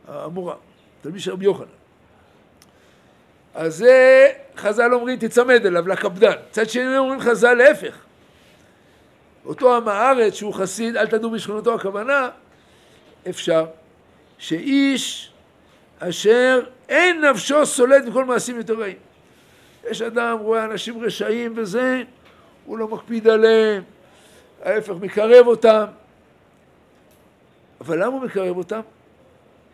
[0.08, 0.54] המורה,
[1.02, 1.66] תלמיד של רבי יוחנן.
[3.54, 6.32] אז זה חז"ל אומרים, תצמד אליו, לקפדן.
[6.48, 7.98] מצד שני אומרים חז"ל, להפך.
[9.44, 12.28] אותו עם הארץ שהוא חסיד, אל תדעו בשכונתו הכוונה,
[13.28, 13.66] אפשר
[14.38, 15.32] שאיש
[15.98, 18.96] אשר אין נפשו סולד מכל מעשים יותר רעים.
[19.90, 22.03] יש אדם, רואה אנשים רשעים וזה,
[22.64, 23.83] הוא לא מקפיד עליהם,
[24.62, 25.85] ההפך, מקרב אותם.
[27.81, 28.81] אבל למה הוא מקרב אותם?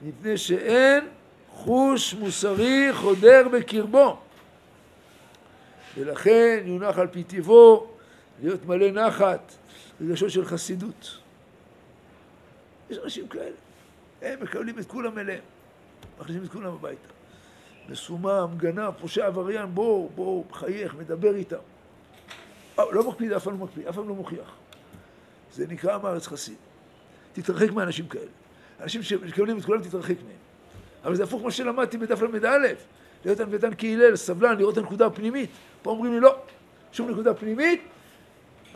[0.02, 1.08] מפני שאין
[1.48, 4.18] חוש מוסרי חודר בקרבו.
[5.96, 7.86] ולכן יונח על פי טיבו
[8.42, 9.52] להיות מלא נחת,
[10.00, 11.18] רגשות של חסידות.
[12.90, 13.56] יש אנשים כאלה,
[14.22, 15.42] הם מקבלים את כולם אליהם,
[16.20, 17.13] מכניסים את כולם הביתה.
[17.88, 21.56] מסומם, גנב, פושע עבריין, בואו, בואו, מחייך, מדבר איתם.
[22.78, 24.54] אה, לא מקפיד, אף פעם לא מקפיד, אף פעם לא מוכיח.
[25.52, 26.56] זה נקרא עם הארץ חסיד.
[27.32, 28.30] תתרחק מאנשים כאלה.
[28.80, 30.36] אנשים שמקבלים את כולם, תתרחק מהם.
[31.04, 32.48] אבל זה הפוך מה שלמדתי בדף ל"א.
[33.24, 35.50] להיות ענוותן כהלל, סבלן, לראות את הנקודה הפנימית.
[35.82, 36.36] פה אומרים לי לא,
[36.92, 37.82] שום נקודה פנימית,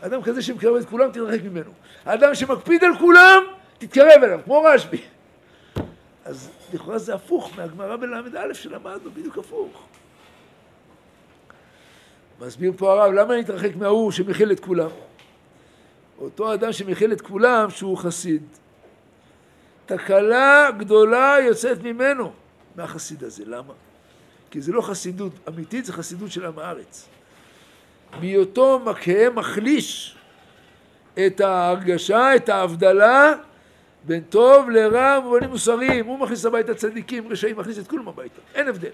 [0.01, 1.71] אדם כזה שמקרב את כולם, תתרחק ממנו.
[2.05, 3.43] האדם שמקפיד על כולם,
[3.77, 5.01] תתקרב אליו, כמו רשב"י.
[6.25, 9.87] אז לכאורה זה הפוך מהגמרא בל"א שלמדנו, בדיוק הפוך.
[12.41, 14.89] מסביר פה הרב, למה נתרחק מההוא שמכיל את כולם?
[16.19, 18.43] אותו אדם שמכיל את כולם, שהוא חסיד.
[19.85, 22.31] תקלה גדולה יוצאת ממנו,
[22.75, 23.43] מהחסיד הזה.
[23.45, 23.73] למה?
[24.51, 27.07] כי זה לא חסידות אמיתית, זה חסידות של עם הארץ.
[28.19, 30.17] בהיותו מכה מחליש
[31.25, 33.33] את ההרגשה, את ההבדלה
[34.03, 36.05] בין טוב לרע במובנים מוסריים.
[36.05, 38.41] הוא מכניס הביתה צדיקים, רשעים, מכניס את כולם הביתה.
[38.55, 38.89] אין הבדל.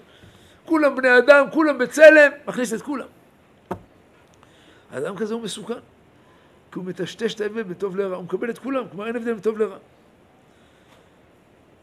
[0.64, 3.06] כולם בני אדם, כולם בצלם, מכניס את כולם.
[4.90, 5.78] אדם כזה הוא מסוכן.
[6.72, 8.16] כי הוא מטשטש את ההבדל בין טוב לרע.
[8.16, 9.76] הוא מקבל את כולם, כלומר אין הבדל בין טוב לרע.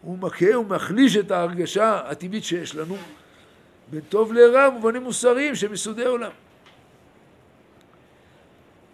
[0.01, 2.95] הוא מכה, הוא מחליש את ההרגשה הטבעית שיש לנו
[3.91, 6.31] בין טוב לרע במובנים מוסריים שהם יסודי עולם.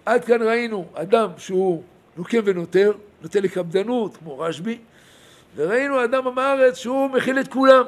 [0.05, 1.83] עד כאן ראינו אדם שהוא
[2.17, 4.79] נוקם ונותר, נוטה לקפדנות, כמו רשב"י,
[5.55, 7.83] וראינו אדם עם הארץ שהוא מכיל את כולם,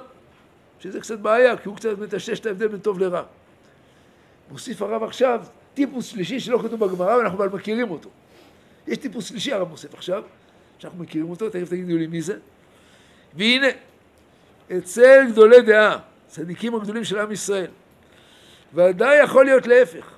[0.79, 3.23] שזה קצת בעיה, כי הוא קצת מטשטש את ההבדל בין טוב לרע.
[4.51, 5.41] מוסיף הרב עכשיו
[5.73, 8.09] טיפוס שלישי שלא כתוב בגמרא ואנחנו אבל מכירים אותו.
[8.87, 10.23] יש טיפוס שלישי הרב מוסיף עכשיו,
[10.79, 12.37] שאנחנו מכירים אותו, תכף תגידו לי מי זה.
[13.33, 13.67] והנה,
[14.77, 17.71] אצל גדולי דעה, צדיקים הגדולים של עם ישראל,
[18.73, 20.11] ודאי יכול להיות להפך.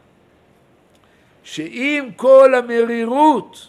[1.43, 3.67] שעם כל המרירות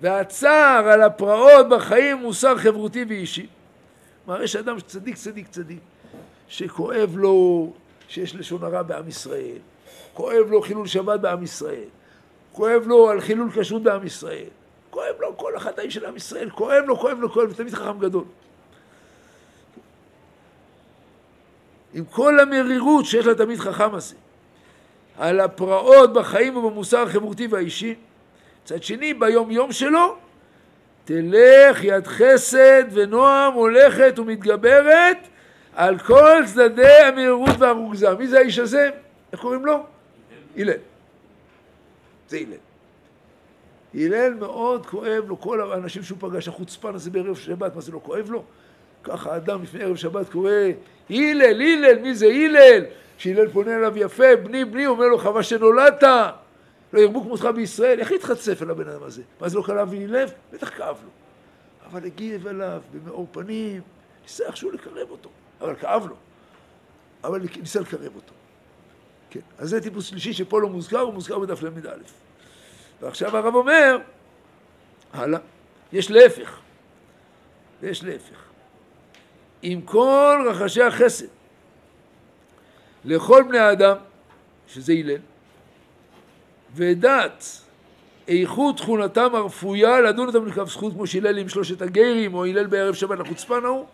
[0.00, 3.46] והצער על הפרעות בחיים מוסר חברותי ואישי.
[4.24, 5.78] כלומר, יש אדם צדיק, צדיק, צדיק,
[6.48, 7.72] שכואב לו
[8.08, 9.58] שיש לשון הרע בעם ישראל,
[10.14, 11.88] כואב לו חילול שבת בעם ישראל,
[12.52, 14.48] כואב לו על חילול כשרות בעם ישראל,
[14.90, 17.98] כואב לו כל החטאים של עם ישראל, כואב לו, כואב לו, כואב לו, תמיד חכם
[17.98, 18.24] גדול.
[21.94, 24.14] עם כל המרירות שיש לתלמיד חכם הזה,
[25.18, 27.94] על הפרעות בחיים ובמוסר החברתי והאישי,
[28.66, 30.16] מצד שני, ביום יום שלו,
[31.04, 35.16] תלך יד חסד ונועם הולכת ומתגברת
[35.74, 38.14] על כל צדדי המרירות והרוגזה.
[38.14, 38.90] מי זה האיש הזה?
[39.32, 39.86] איך קוראים לו?
[40.56, 40.72] הלל.
[42.28, 42.56] זה הלל.
[43.94, 48.00] הלל מאוד כואב לו, כל האנשים שהוא פגש, החוצפן הזה בערב שבת, מה זה לא
[48.02, 48.44] כואב לו?
[49.02, 50.50] ככה אדם לפני ערב שבת קורא,
[51.10, 52.84] הלל, הלל, מי זה הלל?
[53.18, 56.04] כשהלל פונה אליו יפה, בני, בני, אומר לו, חבל שנולדת,
[56.96, 59.22] לא ירבו כמותך בישראל, איך יתחצף אל הבן אדם הזה?
[59.46, 60.32] זה לא כאב לי לב?
[60.52, 61.10] בטח כאב לו.
[61.86, 63.80] אבל הגיב אליו במאור פנים,
[64.22, 65.30] ניסה איכשהו לקרב אותו,
[65.60, 66.14] אבל כאב לו.
[67.24, 68.32] אבל ניסה לקרב אותו.
[69.30, 71.90] כן, אז זה טיפוס שלישי שפה לא מוזכר, הוא מוזכר בדף ל"א.
[73.00, 73.98] ועכשיו הרב אומר,
[75.12, 75.40] הלאה,
[75.92, 76.60] יש להפך.
[77.80, 78.42] ויש להפך.
[79.62, 81.26] עם כל רחשי החסד
[83.04, 83.96] לכל בני האדם,
[84.66, 85.20] שזה הלל,
[86.76, 87.44] ודעת
[88.28, 92.94] איכות תכונתם הרפויה לדון אותם לכף זכות כמו שהלל עם שלושת הגיירים או הלל בערב
[92.94, 93.84] שבת לחוצפן ההוא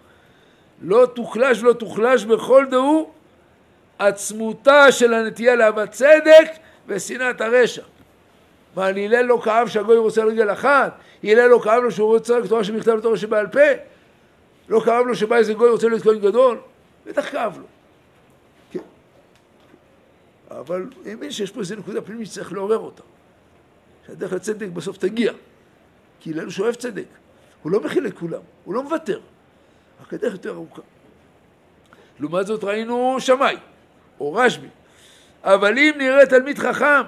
[0.82, 3.10] לא תוחלש ולא תוחלש בכל דהו
[3.98, 6.50] עצמותה של הנטייה לאהבת צדק
[6.86, 7.82] ושנאת הרשע.
[8.76, 10.92] מה, הלל לא כאב שהגוי רוצה רגל אחת?
[11.24, 13.60] הלל לא כאב לו שהוא רוצה רק תורה שבכתב ותורה שבעל פה?
[14.68, 16.58] לא כאב לו שבא איזה גוי רוצה להיות כהן גדול?
[17.06, 17.64] בטח כאב לו.
[20.60, 23.02] אבל האמין שיש פה איזה נקודה פנימית שצריך לעורר אותה.
[24.06, 25.32] שהדרך לצדק בסוף תגיע.
[26.20, 27.06] כי הלל הוא שואף צדק.
[27.62, 29.20] הוא לא מכיל לכולם, הוא לא מוותר.
[30.02, 30.82] רק הדרך יותר ארוכה.
[32.20, 33.56] לעומת זאת ראינו שמאי,
[34.20, 34.68] או רשב"י.
[35.42, 37.02] אבל אם נראה תלמיד חכם,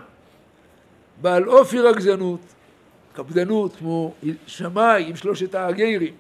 [1.20, 2.40] בעל אופי רגזנות,
[3.12, 4.14] קפדנות, כמו
[4.46, 6.14] שמאי עם שלושת הגיירים,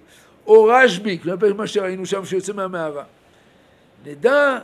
[0.46, 3.04] או רשב"י, כלפי מה שראינו שם שיוצא מהמערה,
[4.04, 4.58] נדע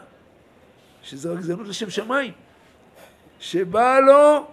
[1.02, 2.32] שזה רגזנות לשם שמיים,
[3.40, 4.44] שבא לו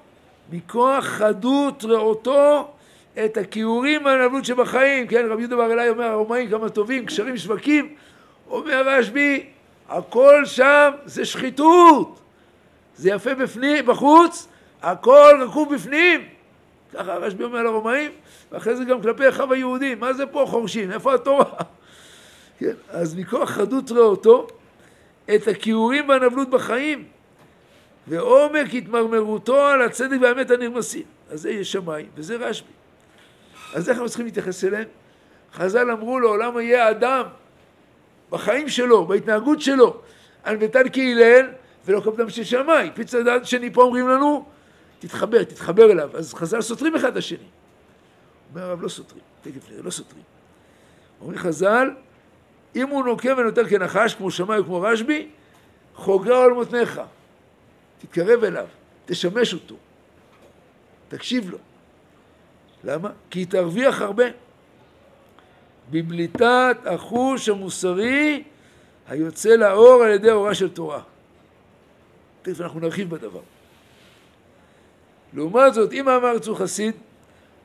[0.52, 2.68] מכוח חדות רעותו
[3.26, 7.96] את הכיעורים והנבלות שבחיים, כן, רבי יהודה בר אלי אומר, הרומאים כמה טובים, קשרים שווקים,
[8.50, 9.46] אומר רשב"י,
[9.90, 12.20] הכל שם זה שחיתות,
[12.96, 14.48] זה יפה בפנים, בחוץ,
[14.82, 16.22] הכל רקוב בפנים,
[16.94, 18.12] ככה הרשב"י אומר לרומאים,
[18.52, 21.46] ואחרי זה גם כלפי אחיו היהודים, מה זה פה חורשים, איפה התורה?
[22.60, 24.48] כן, אז מכוח חדות רעותו,
[25.36, 27.04] את הכיעורים והנבלות בחיים,
[28.08, 31.04] ועומק התמרמרותו על הצדק והאמת הנרמסים.
[31.30, 32.72] אז זה יש שמיים, וזה רשב"י.
[33.74, 34.88] אז איך אנחנו צריכים להתייחס אליהם?
[35.54, 37.24] חז"ל אמרו לעולם יהיה אדם
[38.30, 40.02] בחיים שלו, בהתנהגות שלו,
[40.46, 41.46] ענוותן כהלל
[41.86, 42.92] ולא קפדם של שמיים.
[42.94, 44.46] פיצה דעת שני פה אומרים לנו,
[45.00, 46.10] תתחבר, תתחבר אליו.
[46.14, 47.38] אז חז"ל סותרים אחד את השני.
[48.50, 50.24] אומר הרב, לא סותרים, תכף נראה, לא סותרים.
[51.22, 51.90] אומרים חז"ל,
[52.76, 55.30] אם הוא נוקם ונותר כנחש, כמו שמאי וכמו רשב"י,
[55.96, 57.02] חוגר על מותניך.
[57.98, 58.68] תתקרב אליו,
[59.06, 59.76] תשמש אותו,
[61.10, 61.58] תקשיב לו.
[62.84, 63.10] למה?
[63.30, 64.26] כי תרוויח הרבה.
[65.92, 68.44] בבליטת החוש המוסרי
[69.08, 71.02] היוצא לאור על ידי אורה של תורה.
[72.42, 73.42] תכף אנחנו נרחיב בדבר.
[75.34, 76.96] לעומת זאת, אם האמרץ הוא חסיד,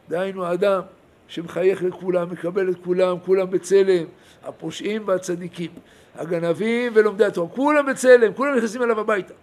[0.08, 0.80] דהיינו האדם
[1.28, 4.04] שמחייך לכולם, מקבל את כולם, כולם בצלם,
[4.42, 5.70] הפושעים והצדיקים,
[6.14, 9.34] הגנבים ולומדי התורה, כולם בצלם, כולם נכנסים אליו הביתה.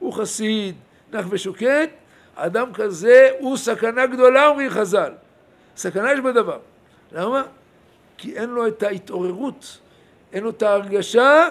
[0.00, 0.74] הוא חסיד,
[1.12, 1.90] נח ושוקט,
[2.34, 5.12] אדם כזה הוא סכנה גדולה, אומרים חז"ל.
[5.76, 6.58] סכנה יש בדבר.
[7.12, 7.42] למה?
[8.18, 9.78] כי אין לו את ההתעוררות,
[10.32, 11.48] אין לו את ההרגשה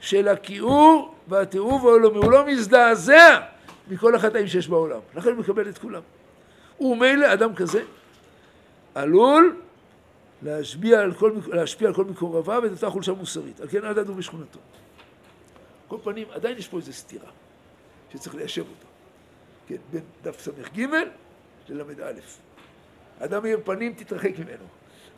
[0.00, 2.18] של הכיעור והתיעוב העולמי.
[2.18, 3.40] הוא לא מזדעזע
[3.88, 5.00] מכל החטאים שיש בעולם.
[5.14, 6.02] לכן הוא מקבל את כולם.
[6.80, 7.82] ומילא אדם כזה
[8.94, 9.56] עלול
[10.42, 13.60] להשפיע על כל, להשפיע על כל מקורביו ואת אותה חולשה מוסרית.
[13.60, 14.58] על כן אל תדעו בשכונתו.
[15.88, 17.30] כל פנים, עדיין יש פה איזו סתירה.
[18.12, 18.86] שצריך ליישב אותה.
[19.66, 20.86] כן, בין דף ס"ג
[21.68, 22.12] לל"א.
[23.18, 24.64] אדם מאיר פנים, תתרחק ממנו.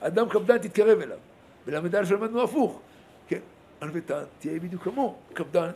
[0.00, 1.18] אדם קפדן, תתקרב אליו.
[1.66, 2.80] בל"א למדנו הפוך.
[3.28, 3.40] כן,
[3.82, 5.16] ענוותן, תהיה בדיוק כמוהו.
[5.32, 5.70] קפדן,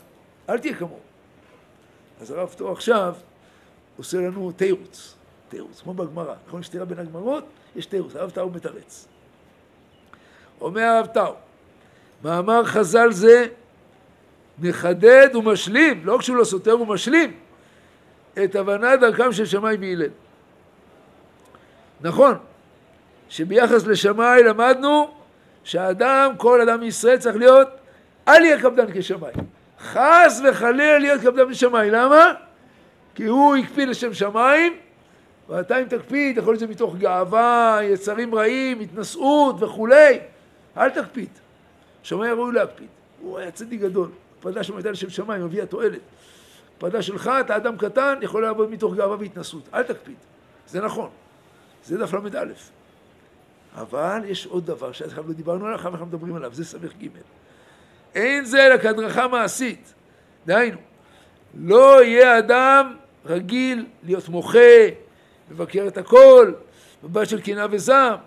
[0.48, 1.00] אל תהיה כמוהו.
[2.20, 3.14] אז הרב תור עכשיו
[3.96, 5.14] עושה לנו תירוץ.
[5.48, 6.34] תירוץ, כמו בגמרא.
[6.46, 7.44] נכון, יש בין הגמרות,
[7.76, 8.16] יש תירוץ.
[8.16, 9.08] הרב טאו מתרץ.
[10.60, 11.34] אומר הרב טאו,
[12.22, 13.46] מאמר חז"ל זה
[14.58, 17.32] מחדד ומשלים, לא כשהוא לא סותר, הוא משלים
[18.44, 20.10] את הבנת דרכם של שמאי והלל.
[22.00, 22.34] נכון,
[23.28, 25.10] שביחס לשמאי למדנו
[25.64, 27.68] שהאדם, כל אדם מישראל צריך להיות
[28.28, 29.32] אל יהיה קפדן כשמאי.
[29.80, 31.90] חס וחלילה להיות קפדן כשמאי.
[31.90, 32.32] למה?
[33.14, 34.76] כי הוא הקפיד לשם שמיים,
[35.48, 40.18] ואתה אם תקפיד, יכול להיות שזה מתוך גאווה, יצרים רעים, התנשאות וכולי,
[40.76, 41.28] אל תקפיד.
[42.02, 42.86] שמאי ראוי להקפיד.
[43.20, 44.08] הוא היה צדיק גדול.
[44.38, 46.00] הקפדה שם הייתה לשם שמיים, הביאה תועלת.
[46.76, 49.68] הקפדה שלך, אתה אדם קטן, יכול לעבוד מתוך גאווה והתנשאות.
[49.74, 50.16] אל תקפיד.
[50.68, 51.10] זה נכון.
[51.84, 52.44] זה דף ל"א.
[53.76, 57.08] אבל יש עוד דבר שעד עכשיו לא דיברנו עליו, עכשיו אנחנו מדברים עליו, זה ס"ג.
[58.14, 59.94] אין זה אלא כהדרכה מעשית.
[60.46, 60.78] דהיינו,
[61.54, 62.96] לא יהיה אדם
[63.26, 64.58] רגיל להיות מוחה,
[65.50, 66.52] מבקר את הכל,
[67.04, 68.18] מבט של קנאה וזעם.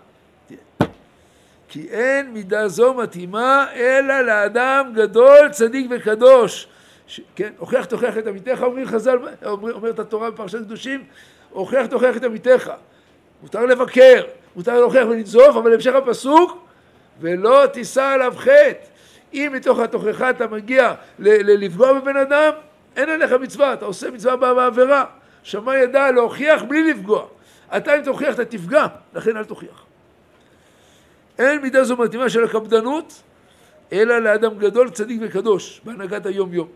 [1.69, 6.67] כי אין מידה זו מתאימה אלא לאדם גדול, צדיק וקדוש.
[7.07, 7.21] ש...
[7.35, 11.03] כן, הוכיח תוכיח את עמיתך, אומרים חז"ל, אומר, אומרת התורה בפרשת קדושים,
[11.49, 12.71] הוכיח תוכיח את עמיתך.
[13.41, 14.23] מותר לבקר,
[14.55, 16.65] מותר להוכיח ולנזוף, אבל המשך הפסוק,
[17.19, 18.73] ולא תישא עליו חטא.
[19.33, 22.51] אם מתוך התוכחה אתה מגיע ל- ל- לפגוע בבן אדם,
[22.95, 25.05] אין עליך מצווה, אתה עושה מצווה בעבירה.
[25.43, 27.25] שמאי ידע להוכיח בלי לפגוע.
[27.77, 29.88] אתה אם תוכיח אתה תפגע, לכן אל תוכיח.
[31.39, 33.21] אין מידה זו מתאימה של הקפדנות,
[33.93, 36.67] אלא לאדם גדול, צדיק וקדוש, בהנהגת היום יום.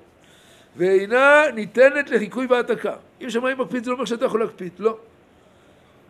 [0.75, 2.95] ואינה ניתנת לחיקוי והעתקה.
[3.21, 4.97] אם שמיים מקפיד זה לא אומר שאתה יכול להקפיד, לא.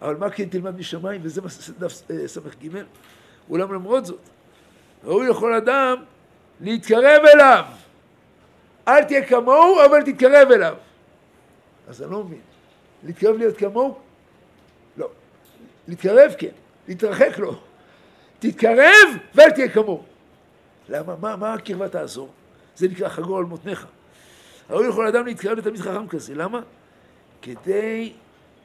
[0.02, 1.42] אבל מה כן תלמד משמיים, וזה
[1.80, 2.68] דף אה, ס"ג.
[3.50, 4.20] אולם למרות זאת,
[5.04, 5.98] ראוי לכל אדם
[6.62, 7.66] להתקרב אליו.
[8.88, 10.76] אל תהיה כמוהו, אבל תתקרב אליו.
[11.88, 12.42] אז אני לא מבין.
[13.04, 13.98] להתקרב להיות כמוהו?
[14.98, 15.10] לא.
[15.88, 16.48] להתקרב כן,
[16.88, 17.60] להתרחק לא.
[18.44, 20.04] תתקרב ואל תהיה כמוהו.
[20.90, 21.16] למה?
[21.22, 22.30] מה, מה הקרבה תעזור?
[22.76, 23.86] זה נקרא חגור על מותניך.
[24.70, 26.36] ראוי לכל אדם להתקרב לתלמיד חכם כזה.
[26.36, 26.62] למה?
[27.42, 28.14] כדי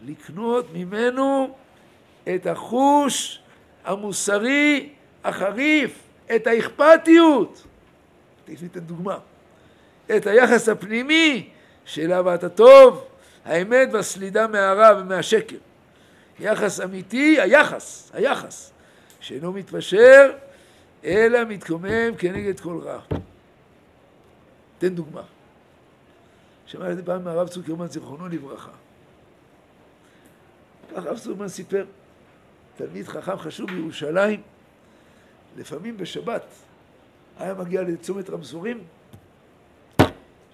[0.05, 1.57] לקנות ממנו
[2.35, 3.41] את החוש
[3.85, 4.89] המוסרי
[5.25, 5.99] החריף,
[6.35, 7.67] את האכפתיות.
[8.45, 9.19] תכף ניתן דוגמה.
[10.17, 11.49] את היחס הפנימי
[11.85, 13.05] של אהבת הטוב,
[13.45, 15.57] האמת והסלידה מהרע ומהשקר.
[16.41, 18.73] יחס אמיתי, היחס, היחס,
[19.21, 20.33] שאינו מתפשר,
[21.05, 23.01] אלא מתקומם כנגד כל רע.
[24.79, 25.23] תן דוגמה.
[26.67, 28.71] שמעתי פעם מהרב צוקרמן, זיכרונו לברכה.
[30.95, 31.85] הרב צוקרמן סיפר,
[32.77, 34.43] תלמיד חכם חשוב בירושלים,
[35.57, 36.43] לפעמים בשבת
[37.39, 38.85] היה מגיע לצומת רמזורים,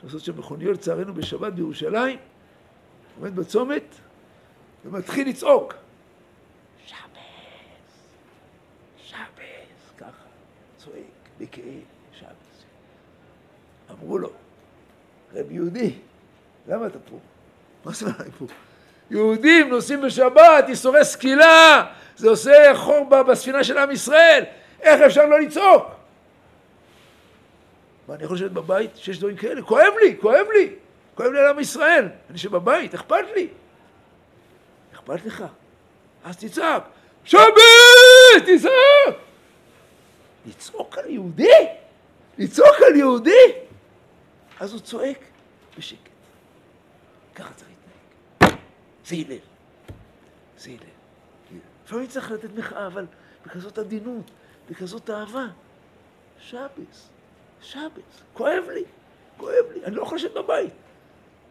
[0.05, 2.19] לעשות שם מכוניות לצערנו בשבת בירושלים,
[3.19, 3.95] עומד בצומת
[4.85, 5.75] ומתחיל לצעוק.
[6.87, 6.97] שבס,
[8.99, 9.17] שבס,
[9.99, 10.25] ככה,
[10.77, 11.65] צועק, בכאב,
[12.13, 12.65] שבס.
[13.91, 14.31] אמרו לו,
[15.35, 15.93] רב יהודי,
[16.69, 17.19] למה אתה פה?
[17.85, 18.47] מה זה מה פה?
[19.11, 24.45] יהודים נוסעים בשבת, איסורי סקילה, זה עושה חור בספינה של עם ישראל,
[24.81, 25.85] איך אפשר לא לצעוק?
[28.09, 29.63] מה, אני יכול לשבת בבית שיש דברים כאלה?
[29.63, 30.71] כואב לי, כואב לי,
[31.15, 32.05] כואב לי על עם ישראל.
[32.05, 33.49] אני יושב בבית, אכפת לי.
[34.95, 35.45] אכפת לך?
[36.25, 36.83] אז תצעק,
[37.25, 37.43] שבת!
[38.47, 39.24] תצעק!
[40.47, 41.69] לצעוק על יהודי?
[42.39, 43.53] לצעוק על יהודי?
[44.61, 45.19] אז הוא צועק
[45.79, 46.11] בשקט.
[47.35, 48.61] ככה צריך להתנהג.
[49.07, 49.39] זה הלל.
[50.59, 51.61] זה הלל.
[51.85, 53.07] לפעמים צריך לתת מחאה, אבל
[53.47, 54.31] בכזאת עדינות,
[54.71, 55.47] בכזאת אהבה.
[56.41, 57.09] שבס.
[57.63, 58.85] שבס, כואב לי,
[59.37, 60.73] כואב לי, אני לא יכול לשבת בבית.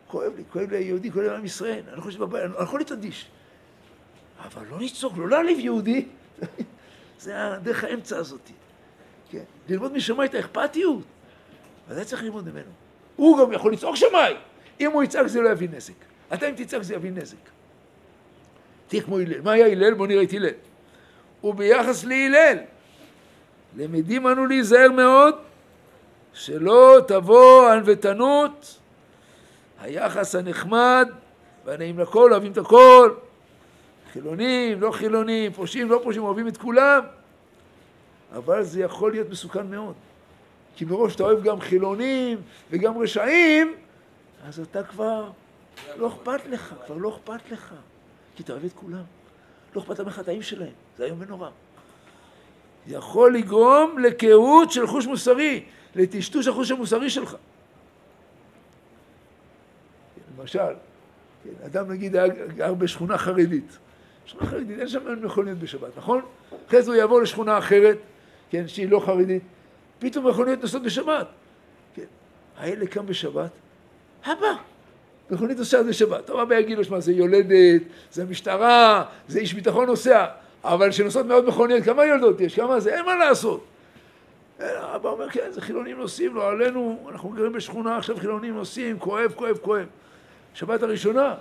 [0.08, 2.54] כואב לי, כואב לי היהודי, כואב לי עם ישראל, אני לא יכול לשבת בבית, אני
[2.54, 3.28] לא יכול להתאדיש.
[4.40, 6.08] אבל לא לצעוק, לא להעליב יהודי.
[7.20, 8.52] זה הדרך האמצע הזאת.
[9.34, 11.04] כן, ללמוד משמיים את האכפתיות.
[11.88, 12.72] וזה צריך ללמוד ממנו.
[13.16, 14.36] הוא גם יכול לצעוק שמיים.
[14.80, 15.94] אם הוא יצעק זה לא יביא נזק.
[16.34, 17.38] אתה אם תצעק זה יביא נזק.
[18.88, 19.42] תהיה כמו הלל.
[19.42, 19.94] מה היה הלל?
[19.94, 20.50] בוא נראה את הלל.
[21.44, 22.58] וביחס להלל,
[23.78, 25.36] למדים אנו להיזהר מאוד
[26.34, 28.80] שלא תבוא ענוותנות,
[29.82, 31.10] היחס הנחמד
[31.66, 33.14] והנעים לכל, אוהבים את הכל,
[34.14, 37.00] חילונים, לא חילונים, פושעים, לא פושעים, אוהבים את כולם,
[38.34, 39.94] אבל זה יכול להיות מסוכן מאוד.
[40.76, 42.42] כי מראש אתה אוהב גם חילונים
[42.72, 43.76] וגם רשעים,
[44.48, 45.30] אז אתה כבר,
[45.98, 47.74] לא אכפת לך, כבר לא אכפת לך,
[48.36, 49.04] כי אתה אוהב את כולם.
[49.76, 51.50] לא אכפת לך מהחטאים שלהם, זה איום ונורא.
[52.88, 55.64] יכול לגרום לקהות של חוש מוסרי.
[55.96, 57.36] לטשטוש החוש המוסרי שלך.
[60.38, 60.60] למשל,
[61.44, 62.16] כן, אדם נגיד
[62.56, 63.78] גר בשכונה חרדית.
[64.26, 66.22] שכונה חרדית, אין שם מכוניות בשבת, נכון?
[66.68, 67.98] אחרי זה הוא יעבור לשכונה אחרת,
[68.54, 69.42] כן, שהיא לא חרדית,
[70.00, 71.28] פתאום מכוניות נוסעות בשבת.
[71.96, 72.04] כן,
[72.58, 73.50] הילד קם בשבת,
[74.26, 74.54] אבא,
[75.32, 76.26] מכונית נוסעת בשבת.
[76.26, 77.82] טוב, אבא יגיד לו, שמע, זה יולדת,
[78.12, 80.26] זה משטרה, זה איש ביטחון נוסע,
[80.64, 82.56] אבל כשנוסעות מאות מכוניות, כמה יולדות יש?
[82.56, 82.96] כמה זה?
[82.96, 83.66] אין מה לעשות.
[84.60, 89.34] אבא אומר, כן, זה חילונים נוסעים, לא עלינו, אנחנו גרים בשכונה, עכשיו חילונים נוסעים, כואב,
[89.36, 89.86] כואב, כואב.
[90.54, 91.36] שבת הראשונה.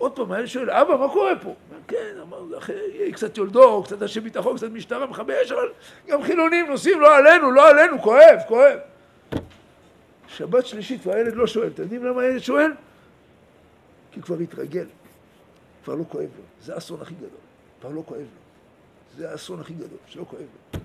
[0.00, 1.54] עוד פעם, הילד שואל, אבא, מה קורה פה?
[1.88, 5.68] כן, אמרנו, אחרי קצת יולדו, קצת אנשי ביטחון, קצת משטרה, מכבי אש, אבל
[6.06, 8.78] גם חילונים נוסעים, לא עלינו, לא עלינו, כואב, כואב.
[10.28, 11.68] שבת שלישית, והילד לא שואל.
[11.68, 12.72] אתם יודעים למה הילד שואל?
[14.12, 14.86] כי כבר התרגל.
[15.84, 16.42] כבר לא כואב לו.
[16.62, 17.28] זה האסון הכי גדול.
[17.80, 18.26] כבר לא כואב לו.
[19.16, 20.42] זה האסון הכי גדול, שלא כואב
[20.74, 20.80] לו.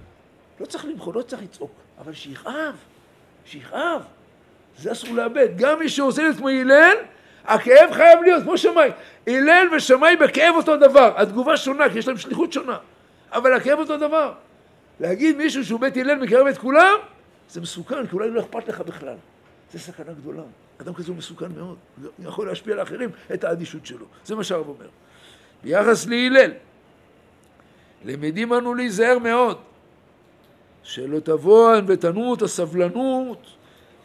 [0.59, 2.75] לא צריך למחוא, לא צריך לצעוק, אבל שיכאב,
[3.45, 4.01] שיכאב.
[4.77, 5.47] זה אסור לאבד.
[5.57, 6.97] גם מי שעושה כמו הלל,
[7.47, 8.89] הכאב חייב להיות כמו שמאי.
[9.27, 11.13] הלל ושמאי בכאב אותו דבר.
[11.15, 12.77] התגובה שונה, כי יש להם שליחות שונה.
[13.31, 14.33] אבל הכאב אותו דבר.
[14.99, 16.95] להגיד מישהו שהוא בית הלל מקרב את כולם,
[17.49, 19.15] זה מסוכן, כי אולי לא אכפת לך בכלל.
[19.73, 20.43] זה סכנה גדולה.
[20.81, 21.77] אדם כזה הוא מסוכן מאוד.
[22.17, 24.05] הוא יכול להשפיע על האחרים את האדישות שלו.
[24.25, 24.87] זה מה שהרב אומר.
[25.63, 26.51] ביחס להלל,
[28.05, 29.57] למדים אנו להיזהר מאוד,
[30.83, 33.47] שלא תבוא הענוותנות, הסבלנות,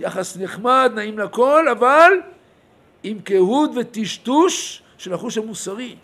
[0.01, 2.12] יחס נחמד, נעים לכל, אבל
[3.03, 5.96] עם קהות וטשטוש של החוש המוסרי.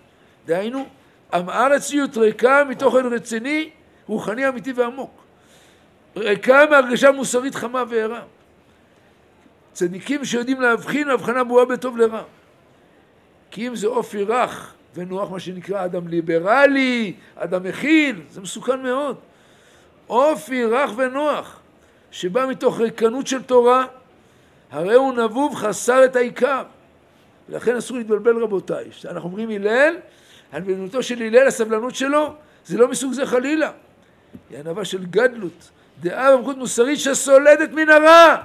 [0.46, 0.86] דהיינו,
[1.32, 3.70] הארציות ריקה מתוכן רציני,
[4.06, 5.10] רוחני אמיתי ועמוק.
[6.16, 8.22] ריקה מהרגשה מוסרית חמה וערה.
[9.72, 12.22] צדיקים שיודעים להבחין הבחנה ברורה בטוב לרע.
[13.50, 19.16] כי אם זה אופי רך ונוח, מה שנקרא אדם ליברלי, אדם מכיל, זה מסוכן מאוד.
[20.08, 21.60] אופי רך ונוח,
[22.10, 23.84] שבא מתוך ריקנות של תורה,
[24.70, 26.62] הרי הוא נבוב חסר את העיקר.
[27.48, 28.90] ולכן אסור להתבלבל רבותיי.
[28.90, 29.94] כשאנחנו אומרים הלל,
[30.52, 32.34] הנבנותו של הלל, הסבלנות שלו,
[32.66, 33.70] זה לא מסוג זה חלילה.
[34.50, 35.70] היא ענווה של גדלות,
[36.00, 38.36] דעה ומחות מוסרית שסולדת מן הרע.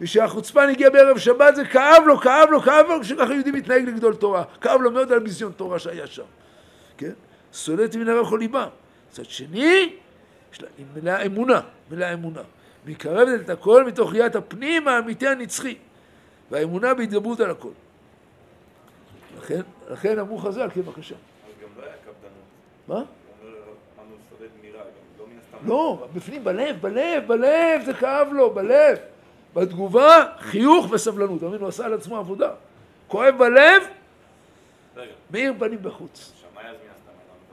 [0.00, 4.14] וכשהחוצפן הגיע בערב שבת זה כאב לו, כאב לו, כאב לו, כשככה יהודי מתנהג לגדול
[4.14, 4.44] תורה.
[4.60, 6.22] כאב לו מאוד על ביזיון תורה שהיה שם.
[6.98, 7.12] כן?
[7.52, 8.68] סולדת מן הרע כל ליבה.
[9.10, 9.92] מצד שני,
[10.52, 12.40] יש לה מלאה אמונה, מלאה אמונה.
[12.86, 15.74] מקרבת את הכל מתוך ראיית הפנים האמיתי הנצחי.
[16.50, 17.68] והאמונה בהתגברות על הכל.
[19.38, 21.14] לכן, לכן אמרו חז"ל, כן בבקשה.
[21.14, 21.20] אז
[21.62, 22.42] גם לא היה קפדנות.
[22.88, 22.94] מה?
[22.96, 23.04] לא.
[25.66, 28.98] לא, בפנים, בלב, בלב, בלב, זה כאב לו, בלב.
[29.54, 31.42] בתגובה, חיוך וסבלנות.
[31.42, 32.50] אמרנו, הוא עשה על עצמו עבודה.
[33.08, 33.82] כואב בלב,
[35.30, 36.32] מאיר פנים בחוץ.
[36.40, 36.64] שמאי.
[36.70, 36.76] אדם-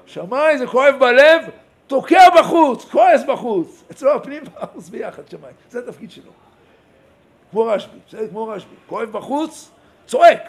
[0.06, 1.42] שמאי זה כואב בלב,
[1.88, 3.84] תוקע בחוץ, כועס בחוץ.
[3.92, 5.52] אצלו הפנים והחוץ ביחד, שמאי.
[5.70, 6.32] זה התפקיד שלו.
[7.54, 8.28] כמו רשב"י, בסדר?
[8.28, 8.76] כמו רשב"י.
[8.88, 9.72] כואב בחוץ,
[10.08, 10.42] צועק.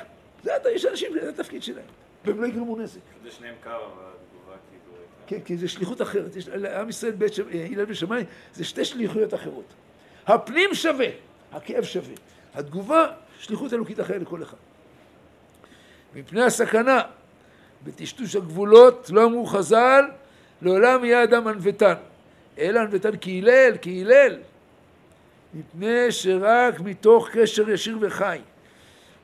[0.42, 1.84] זה יש אנשים, זה התפקיד שלהם.
[2.24, 3.00] והם לא יגרמו נזק.
[3.22, 4.96] זה שניהם קו, אבל התגובה כאילו...
[5.26, 6.36] כן, כי זה שליחות אחרת.
[6.36, 8.24] יש, לעם ישראל, בית אה, הלל ושמאי,
[8.54, 9.64] זה שתי שליחויות אחרות.
[10.26, 11.06] הפנים שווה,
[11.52, 12.14] הכאב שווה.
[12.54, 13.06] התגובה,
[13.38, 14.56] שליחות אלוקית אחרת לכל אחד.
[16.14, 17.00] מפני הסכנה
[17.84, 20.04] בטשטוש הגבולות, לא אמרו חז"ל,
[20.62, 21.94] לעולם יהיה אדם ענוותן.
[22.58, 24.38] אלא ענוותן כהלל, כהלל.
[25.54, 28.38] מפני שרק מתוך קשר ישיר וחי,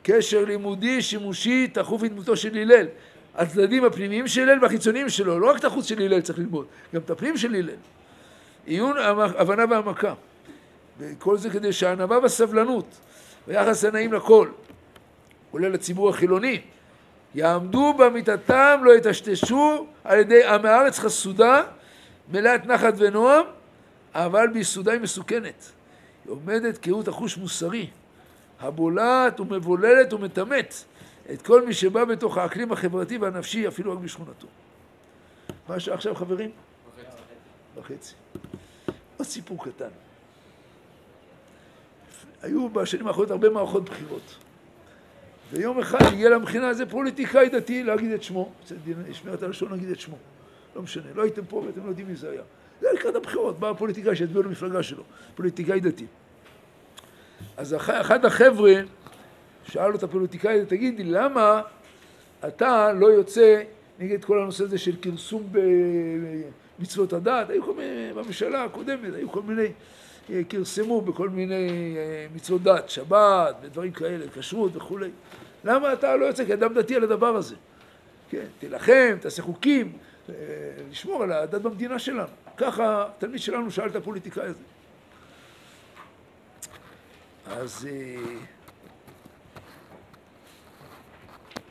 [0.03, 2.87] קשר לימודי, שימושי, תכוף לדמותו של הלל.
[3.35, 7.01] הצדדים הפנימיים של הלל והחיצוניים שלו, לא רק את החוץ של הלל צריך ללמוד, גם
[7.01, 7.75] את הפנים של הלל.
[8.65, 8.97] עיון,
[9.37, 10.13] הבנה והעמקה.
[10.99, 12.85] וכל זה כדי שהענווה והסבלנות
[13.47, 14.47] ויחס הנעים לכל,
[15.51, 16.61] כולל הציבור החילוני,
[17.35, 21.63] יעמדו באמיתתם, לא יטשטשו על ידי עם הארץ חסודה,
[22.31, 23.45] מלאת נחת ונועם,
[24.13, 25.71] אבל ביסודה היא מסוכנת.
[26.25, 27.89] היא עומדת החוש מוסרי,
[28.59, 30.73] הבולעת ומבוללת ומטמאת
[31.33, 34.47] את כל מי שבא בתוך האקלים החברתי והנפשי, אפילו רק בשכונתו.
[35.69, 36.51] מה השעה עכשיו, חברים?
[37.75, 38.13] וחצי.
[39.17, 39.89] עוד סיפור קטן.
[42.41, 44.35] היו בשנים האחרונות הרבה מערכות בחירות.
[45.51, 48.51] ויום אחד הגיע למכינה איזה פוליטיקאי דתי להגיד את שמו.
[49.07, 50.17] ישמר את הלשון להגיד את שמו.
[50.75, 52.41] לא משנה, לא הייתם פה ואתם לא יודעים מי זה היה.
[52.81, 55.03] זה לקראת הבחירות, בא הפוליטיקאי שהצביעו למפלגה שלו,
[55.35, 56.05] פוליטיקאי דתי.
[57.57, 58.73] אז אח- אחד החבר'ה
[59.63, 61.61] שאל את הפוליטיקאי, תגיד לי, למה
[62.47, 63.61] אתה לא יוצא
[63.99, 65.49] נגד כל הנושא הזה של כרסום
[66.79, 67.49] במצוות הדת?
[67.49, 69.67] היו כל מיני, בממשלה הקודמת, היו כל מיני,
[70.29, 75.09] אה, כרסמו בכל מיני אה, מצוות דת, שבת ודברים כאלה, כשרות וכולי.
[75.63, 77.55] למה אתה לא יוצא כאדם דתי על הדבר הזה?
[78.29, 79.91] כן, תילחם, תעשה חוקים,
[80.29, 80.33] אה,
[80.91, 82.27] לשמור על הדת במדינה שלנו.
[82.61, 84.63] ככה תלמיד שלנו שאל את הפוליטיקאי הזה.
[87.45, 88.23] אז, אה,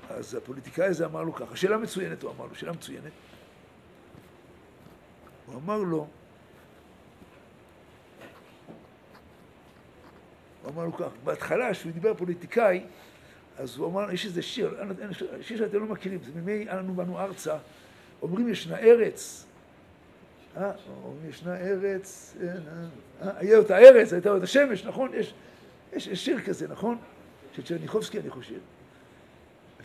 [0.09, 3.12] אז הפוליטיקאי הזה אמר לו ככה, שאלה מצוינת הוא אמר לו, שאלה מצוינת.
[5.47, 6.07] הוא אמר לו,
[10.62, 12.84] הוא אמר לו כך, בהתחלה כשהוא דיבר פוליטיקאי,
[13.59, 14.80] אז הוא אמר, יש איזה שיר,
[15.43, 17.59] שיר שאתם לא מכירים, זה מימי אנו באנו ארצה,
[18.22, 19.47] אומרים ישנה ארץ,
[20.57, 20.70] אה,
[21.28, 22.48] ישנה ארץ, אה,
[23.22, 25.11] אה, היה אותה ארץ, הייתה אותה שמש, נכון?
[25.14, 25.34] יש,
[25.92, 26.98] יש, יש שיר כזה, נכון?
[27.53, 28.59] של צ'רניחובסקי אני חושב.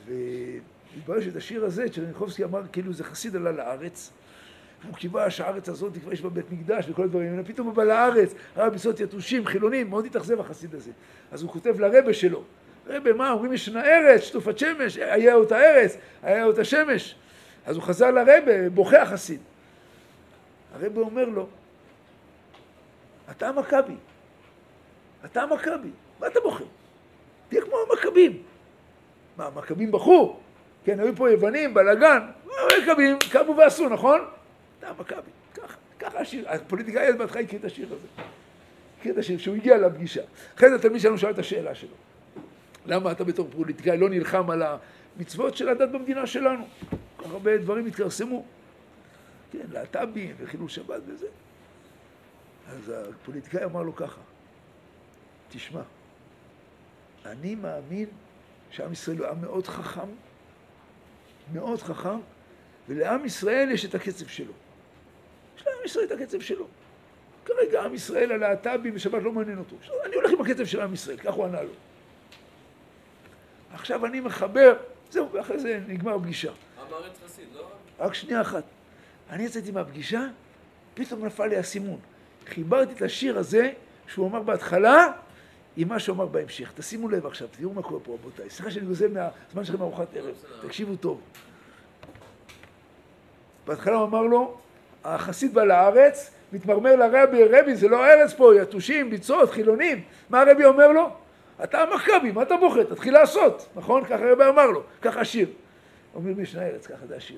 [0.06, 4.12] והתברר שאת השיר הזה, צ'רניחובסקי אמר כאילו זה חסיד עלה לארץ.
[4.88, 7.84] הוא קיווה שהארץ הזאת כבר יש בה בית מקדש וכל הדברים האלה, פתאום הוא בא
[7.84, 10.92] לארץ, ראה ביסות יתושים, חילונים, מאוד התאכזב החסיד הזה.
[11.32, 12.44] אז הוא כותב לרבה שלו,
[12.88, 17.16] רבה מה, אומרים ישנה ארץ, שטופת שמש, היה אותה ארץ, היה אותה שמש.
[17.66, 19.40] אז הוא חזר לרבה, בוכה החסיד.
[20.84, 21.48] הרבה אומר לו,
[23.32, 23.96] אתה המכבי,
[25.26, 26.64] אתה המכבי, מה אתה בוכה?
[27.50, 28.44] תהיה כמו המכבים.
[29.38, 30.40] מה, המכבים בכו?
[30.86, 34.20] כן, היו פה יוונים, בלאגן, המכבים קמו ועשו, נכון?
[34.80, 38.24] אתה המכבי, ככה, ככה השיר, הפוליטיקאי אז בהתחלה הכיר את השיר הזה.
[39.00, 40.22] הכיר את השיר, כשהוא הגיע לפגישה.
[40.56, 41.96] אחרי זה התלמיד שלנו שאל את השאלה שלו.
[42.86, 44.64] למה אתה בתור פוליטיקאי לא נלחם על
[45.18, 46.68] המצוות של הדת במדינה שלנו?
[47.18, 48.46] כל כך הרבה דברים התכרסמו.
[49.58, 51.28] כן, להט"בים וחילול שבת וזה.
[52.68, 54.22] אז הפוליטיקאי אמר לו ככה,
[55.50, 55.82] תשמע,
[57.26, 58.06] אני מאמין
[58.70, 60.10] שעם ישראל הוא עם מאוד חכם,
[61.54, 62.20] מאוד חכם,
[62.88, 64.54] ולעם ישראל יש את הקצב שלו.
[65.58, 66.68] יש לעם ישראל את הקצב שלו.
[67.46, 69.76] כרגע עם ישראל הלהט"בים ושבת לא מעניין אותו.
[70.06, 71.74] אני הולך עם הקצב של עם ישראל, כך הוא ענה לו.
[73.74, 74.78] עכשיו אני מחבר,
[75.10, 76.52] זהו, ואחרי זה נגמר פגישה.
[76.52, 77.68] עם הארץ חסיד, לא?
[78.00, 78.64] רק שנייה אחת.
[79.30, 80.22] אני יצאתי מהפגישה,
[80.94, 82.00] פתאום נפל לי האסימון.
[82.48, 83.72] חיברתי את השיר הזה,
[84.08, 85.12] שהוא אמר בהתחלה,
[85.78, 86.72] עם מה שהוא אמר בהמשך.
[86.76, 88.50] תשימו לב עכשיו, תראו מה קורה פה רבותיי.
[88.50, 91.22] סליחה שאני גוזל מהזמן שלכם מארוחת ערב, תקשיבו טוב.
[93.68, 94.58] בהתחלה הוא אמר לו,
[95.04, 100.04] החסיד בא לארץ, מתמרמר לרבי, רבי זה לא ארץ פה, יתושים, ביצות, חילונים.
[100.30, 101.10] מה הרבי אומר לו?
[101.64, 102.84] אתה המכבי, מה אתה בוכה?
[102.84, 104.06] תתחיל לעשות, נכון?
[104.06, 105.48] ככה הרבי אמר לו, ככה השיר.
[106.16, 107.38] אומר משנה ארץ, ככה זה השיר.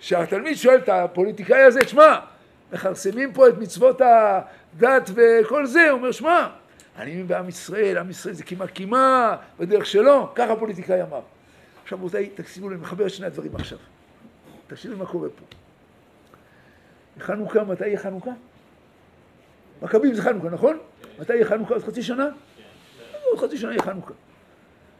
[0.00, 2.16] שהתלמיד שואל את הפוליטיקאי הזה, שמע,
[2.72, 6.48] מכרסמים פה את מצוות הדת וכל זה, הוא אומר, שמע,
[6.98, 11.20] אני בעם ישראל, עם ישראל זה כמעט כמעט, בדרך שלו, ככה הפוליטיקאי אמר.
[11.82, 13.78] עכשיו רבותיי, תקשיבו לי, מחבר את שני הדברים עכשיו.
[14.66, 15.44] תקשיבו מה קורה פה.
[17.20, 18.30] חנוכה, מתי יהיה חנוכה?
[19.82, 20.78] מכבים זה חנוכה, נכון?
[21.18, 21.74] מתי יהיה חנוכה?
[21.74, 22.28] עוד חצי שנה?
[23.30, 24.14] עוד חצי שנה יהיה חנוכה.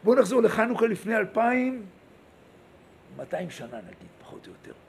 [0.03, 1.85] בואו נחזור לחנוכה לפני אלפיים,
[3.17, 4.84] 200 שנה נגיד, פחות או יותר.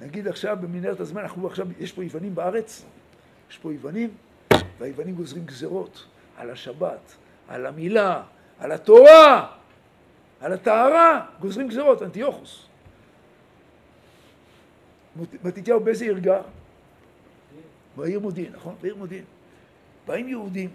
[0.00, 2.84] נגיד עכשיו במנהרת הזמן, אנחנו עכשיו, יש פה יוונים בארץ,
[3.50, 4.10] יש פה יוונים,
[4.78, 7.16] והיוונים גוזרים גזרות על השבת,
[7.48, 8.22] על המילה,
[8.58, 9.52] על התורה,
[10.40, 12.66] על הטהרה, גוזרים גזרות, אנטיוכוס.
[15.44, 16.42] מתתיהו באיזה עיר גר?
[17.96, 18.74] בעיר מודיעין, נכון?
[18.80, 19.24] בעיר מודיעין.
[20.06, 20.70] באים יהודים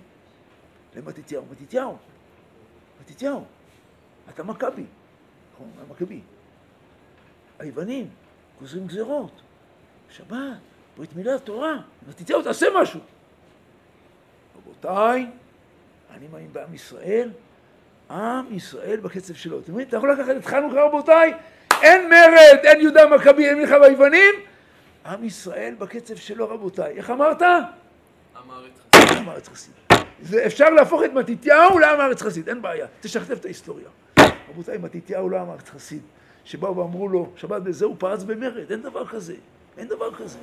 [0.96, 1.98] למתתיהו, מתתיהו,
[3.02, 3.44] מתתיהו,
[4.30, 4.86] אתה מכבי,
[5.54, 5.68] נכון?
[5.88, 6.20] המכבי.
[7.60, 8.10] היוונים
[8.60, 9.42] גוזרים גזרות,
[10.10, 10.38] שבת,
[10.98, 11.76] ברית מילה, תורה,
[12.10, 13.00] מתתיהו תעשה משהו.
[14.58, 15.28] רבותיי,
[16.14, 17.30] אני מאמין בעם ישראל,
[18.10, 19.60] עם ישראל בקצב שלו.
[19.60, 19.88] אתם מבינים?
[19.88, 21.34] אתה יכול לקחת את חנוכה רבותיי,
[21.82, 24.34] אין מרד, אין יהודה מכבי, אין מלחמה היוונים,
[25.06, 26.98] עם ישראל בקצב שלו רבותיי.
[26.98, 27.42] איך אמרת?
[27.42, 29.18] עם הארץ חסיד.
[29.22, 29.74] עם הארץ חסיד.
[30.22, 33.88] זה אפשר להפוך את מתתיהו לעם הארץ חסיד, אין בעיה, תשכתב את ההיסטוריה.
[34.50, 36.02] רבותיי, מתתיהו לא עם הארץ חסיד,
[36.50, 39.36] שבאו ואמרו לו, שבת בזה הוא פרץ במרד, אין דבר כזה,
[39.78, 40.40] אין דבר כזה.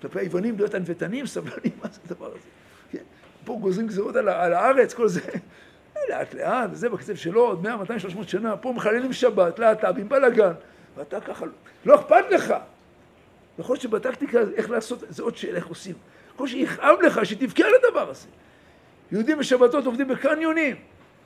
[0.00, 2.48] כלפי היוונים להיות ענוותנים, סבלנים, מה זה הדבר הזה?
[2.92, 3.02] כן?
[3.44, 5.20] פה גוזרים גזירות על, על הארץ, כל זה.
[6.08, 10.52] לאט לאט, וזה בקצב שלו, עוד 100, 200, 300 שנה, פה מחללים שבת, להט"בים, בלאגן,
[10.96, 11.46] ואתה ככה,
[11.84, 12.54] לא אכפת לך.
[13.58, 15.94] יכול להיות שבטקטיקה איך לעשות, זה עוד שאלה איך עושים.
[16.34, 18.26] יכול להיות שיכאב לך, שתבכה על הדבר הזה.
[19.12, 20.76] יהודים בשבתות עובדים בקניונים,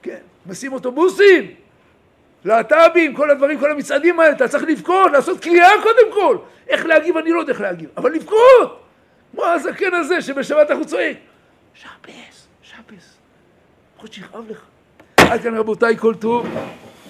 [0.02, 1.54] כן, מסיעים אוטובוסים,
[2.44, 6.36] להט"בים, כל הדברים, כל המצעדים האלה, אתה צריך לבכות, לעשות קריאה קודם כל.
[6.68, 8.82] איך להגיב, אני לא יודע איך להגיב, אבל לבכות!
[9.32, 11.16] כמו הזקן הזה שבשבת אנחנו צועק,
[11.74, 13.16] שבס, שבס.
[13.98, 14.62] להיות שיכאב לך.
[15.16, 16.46] עד כאן רבותיי, כל טוב.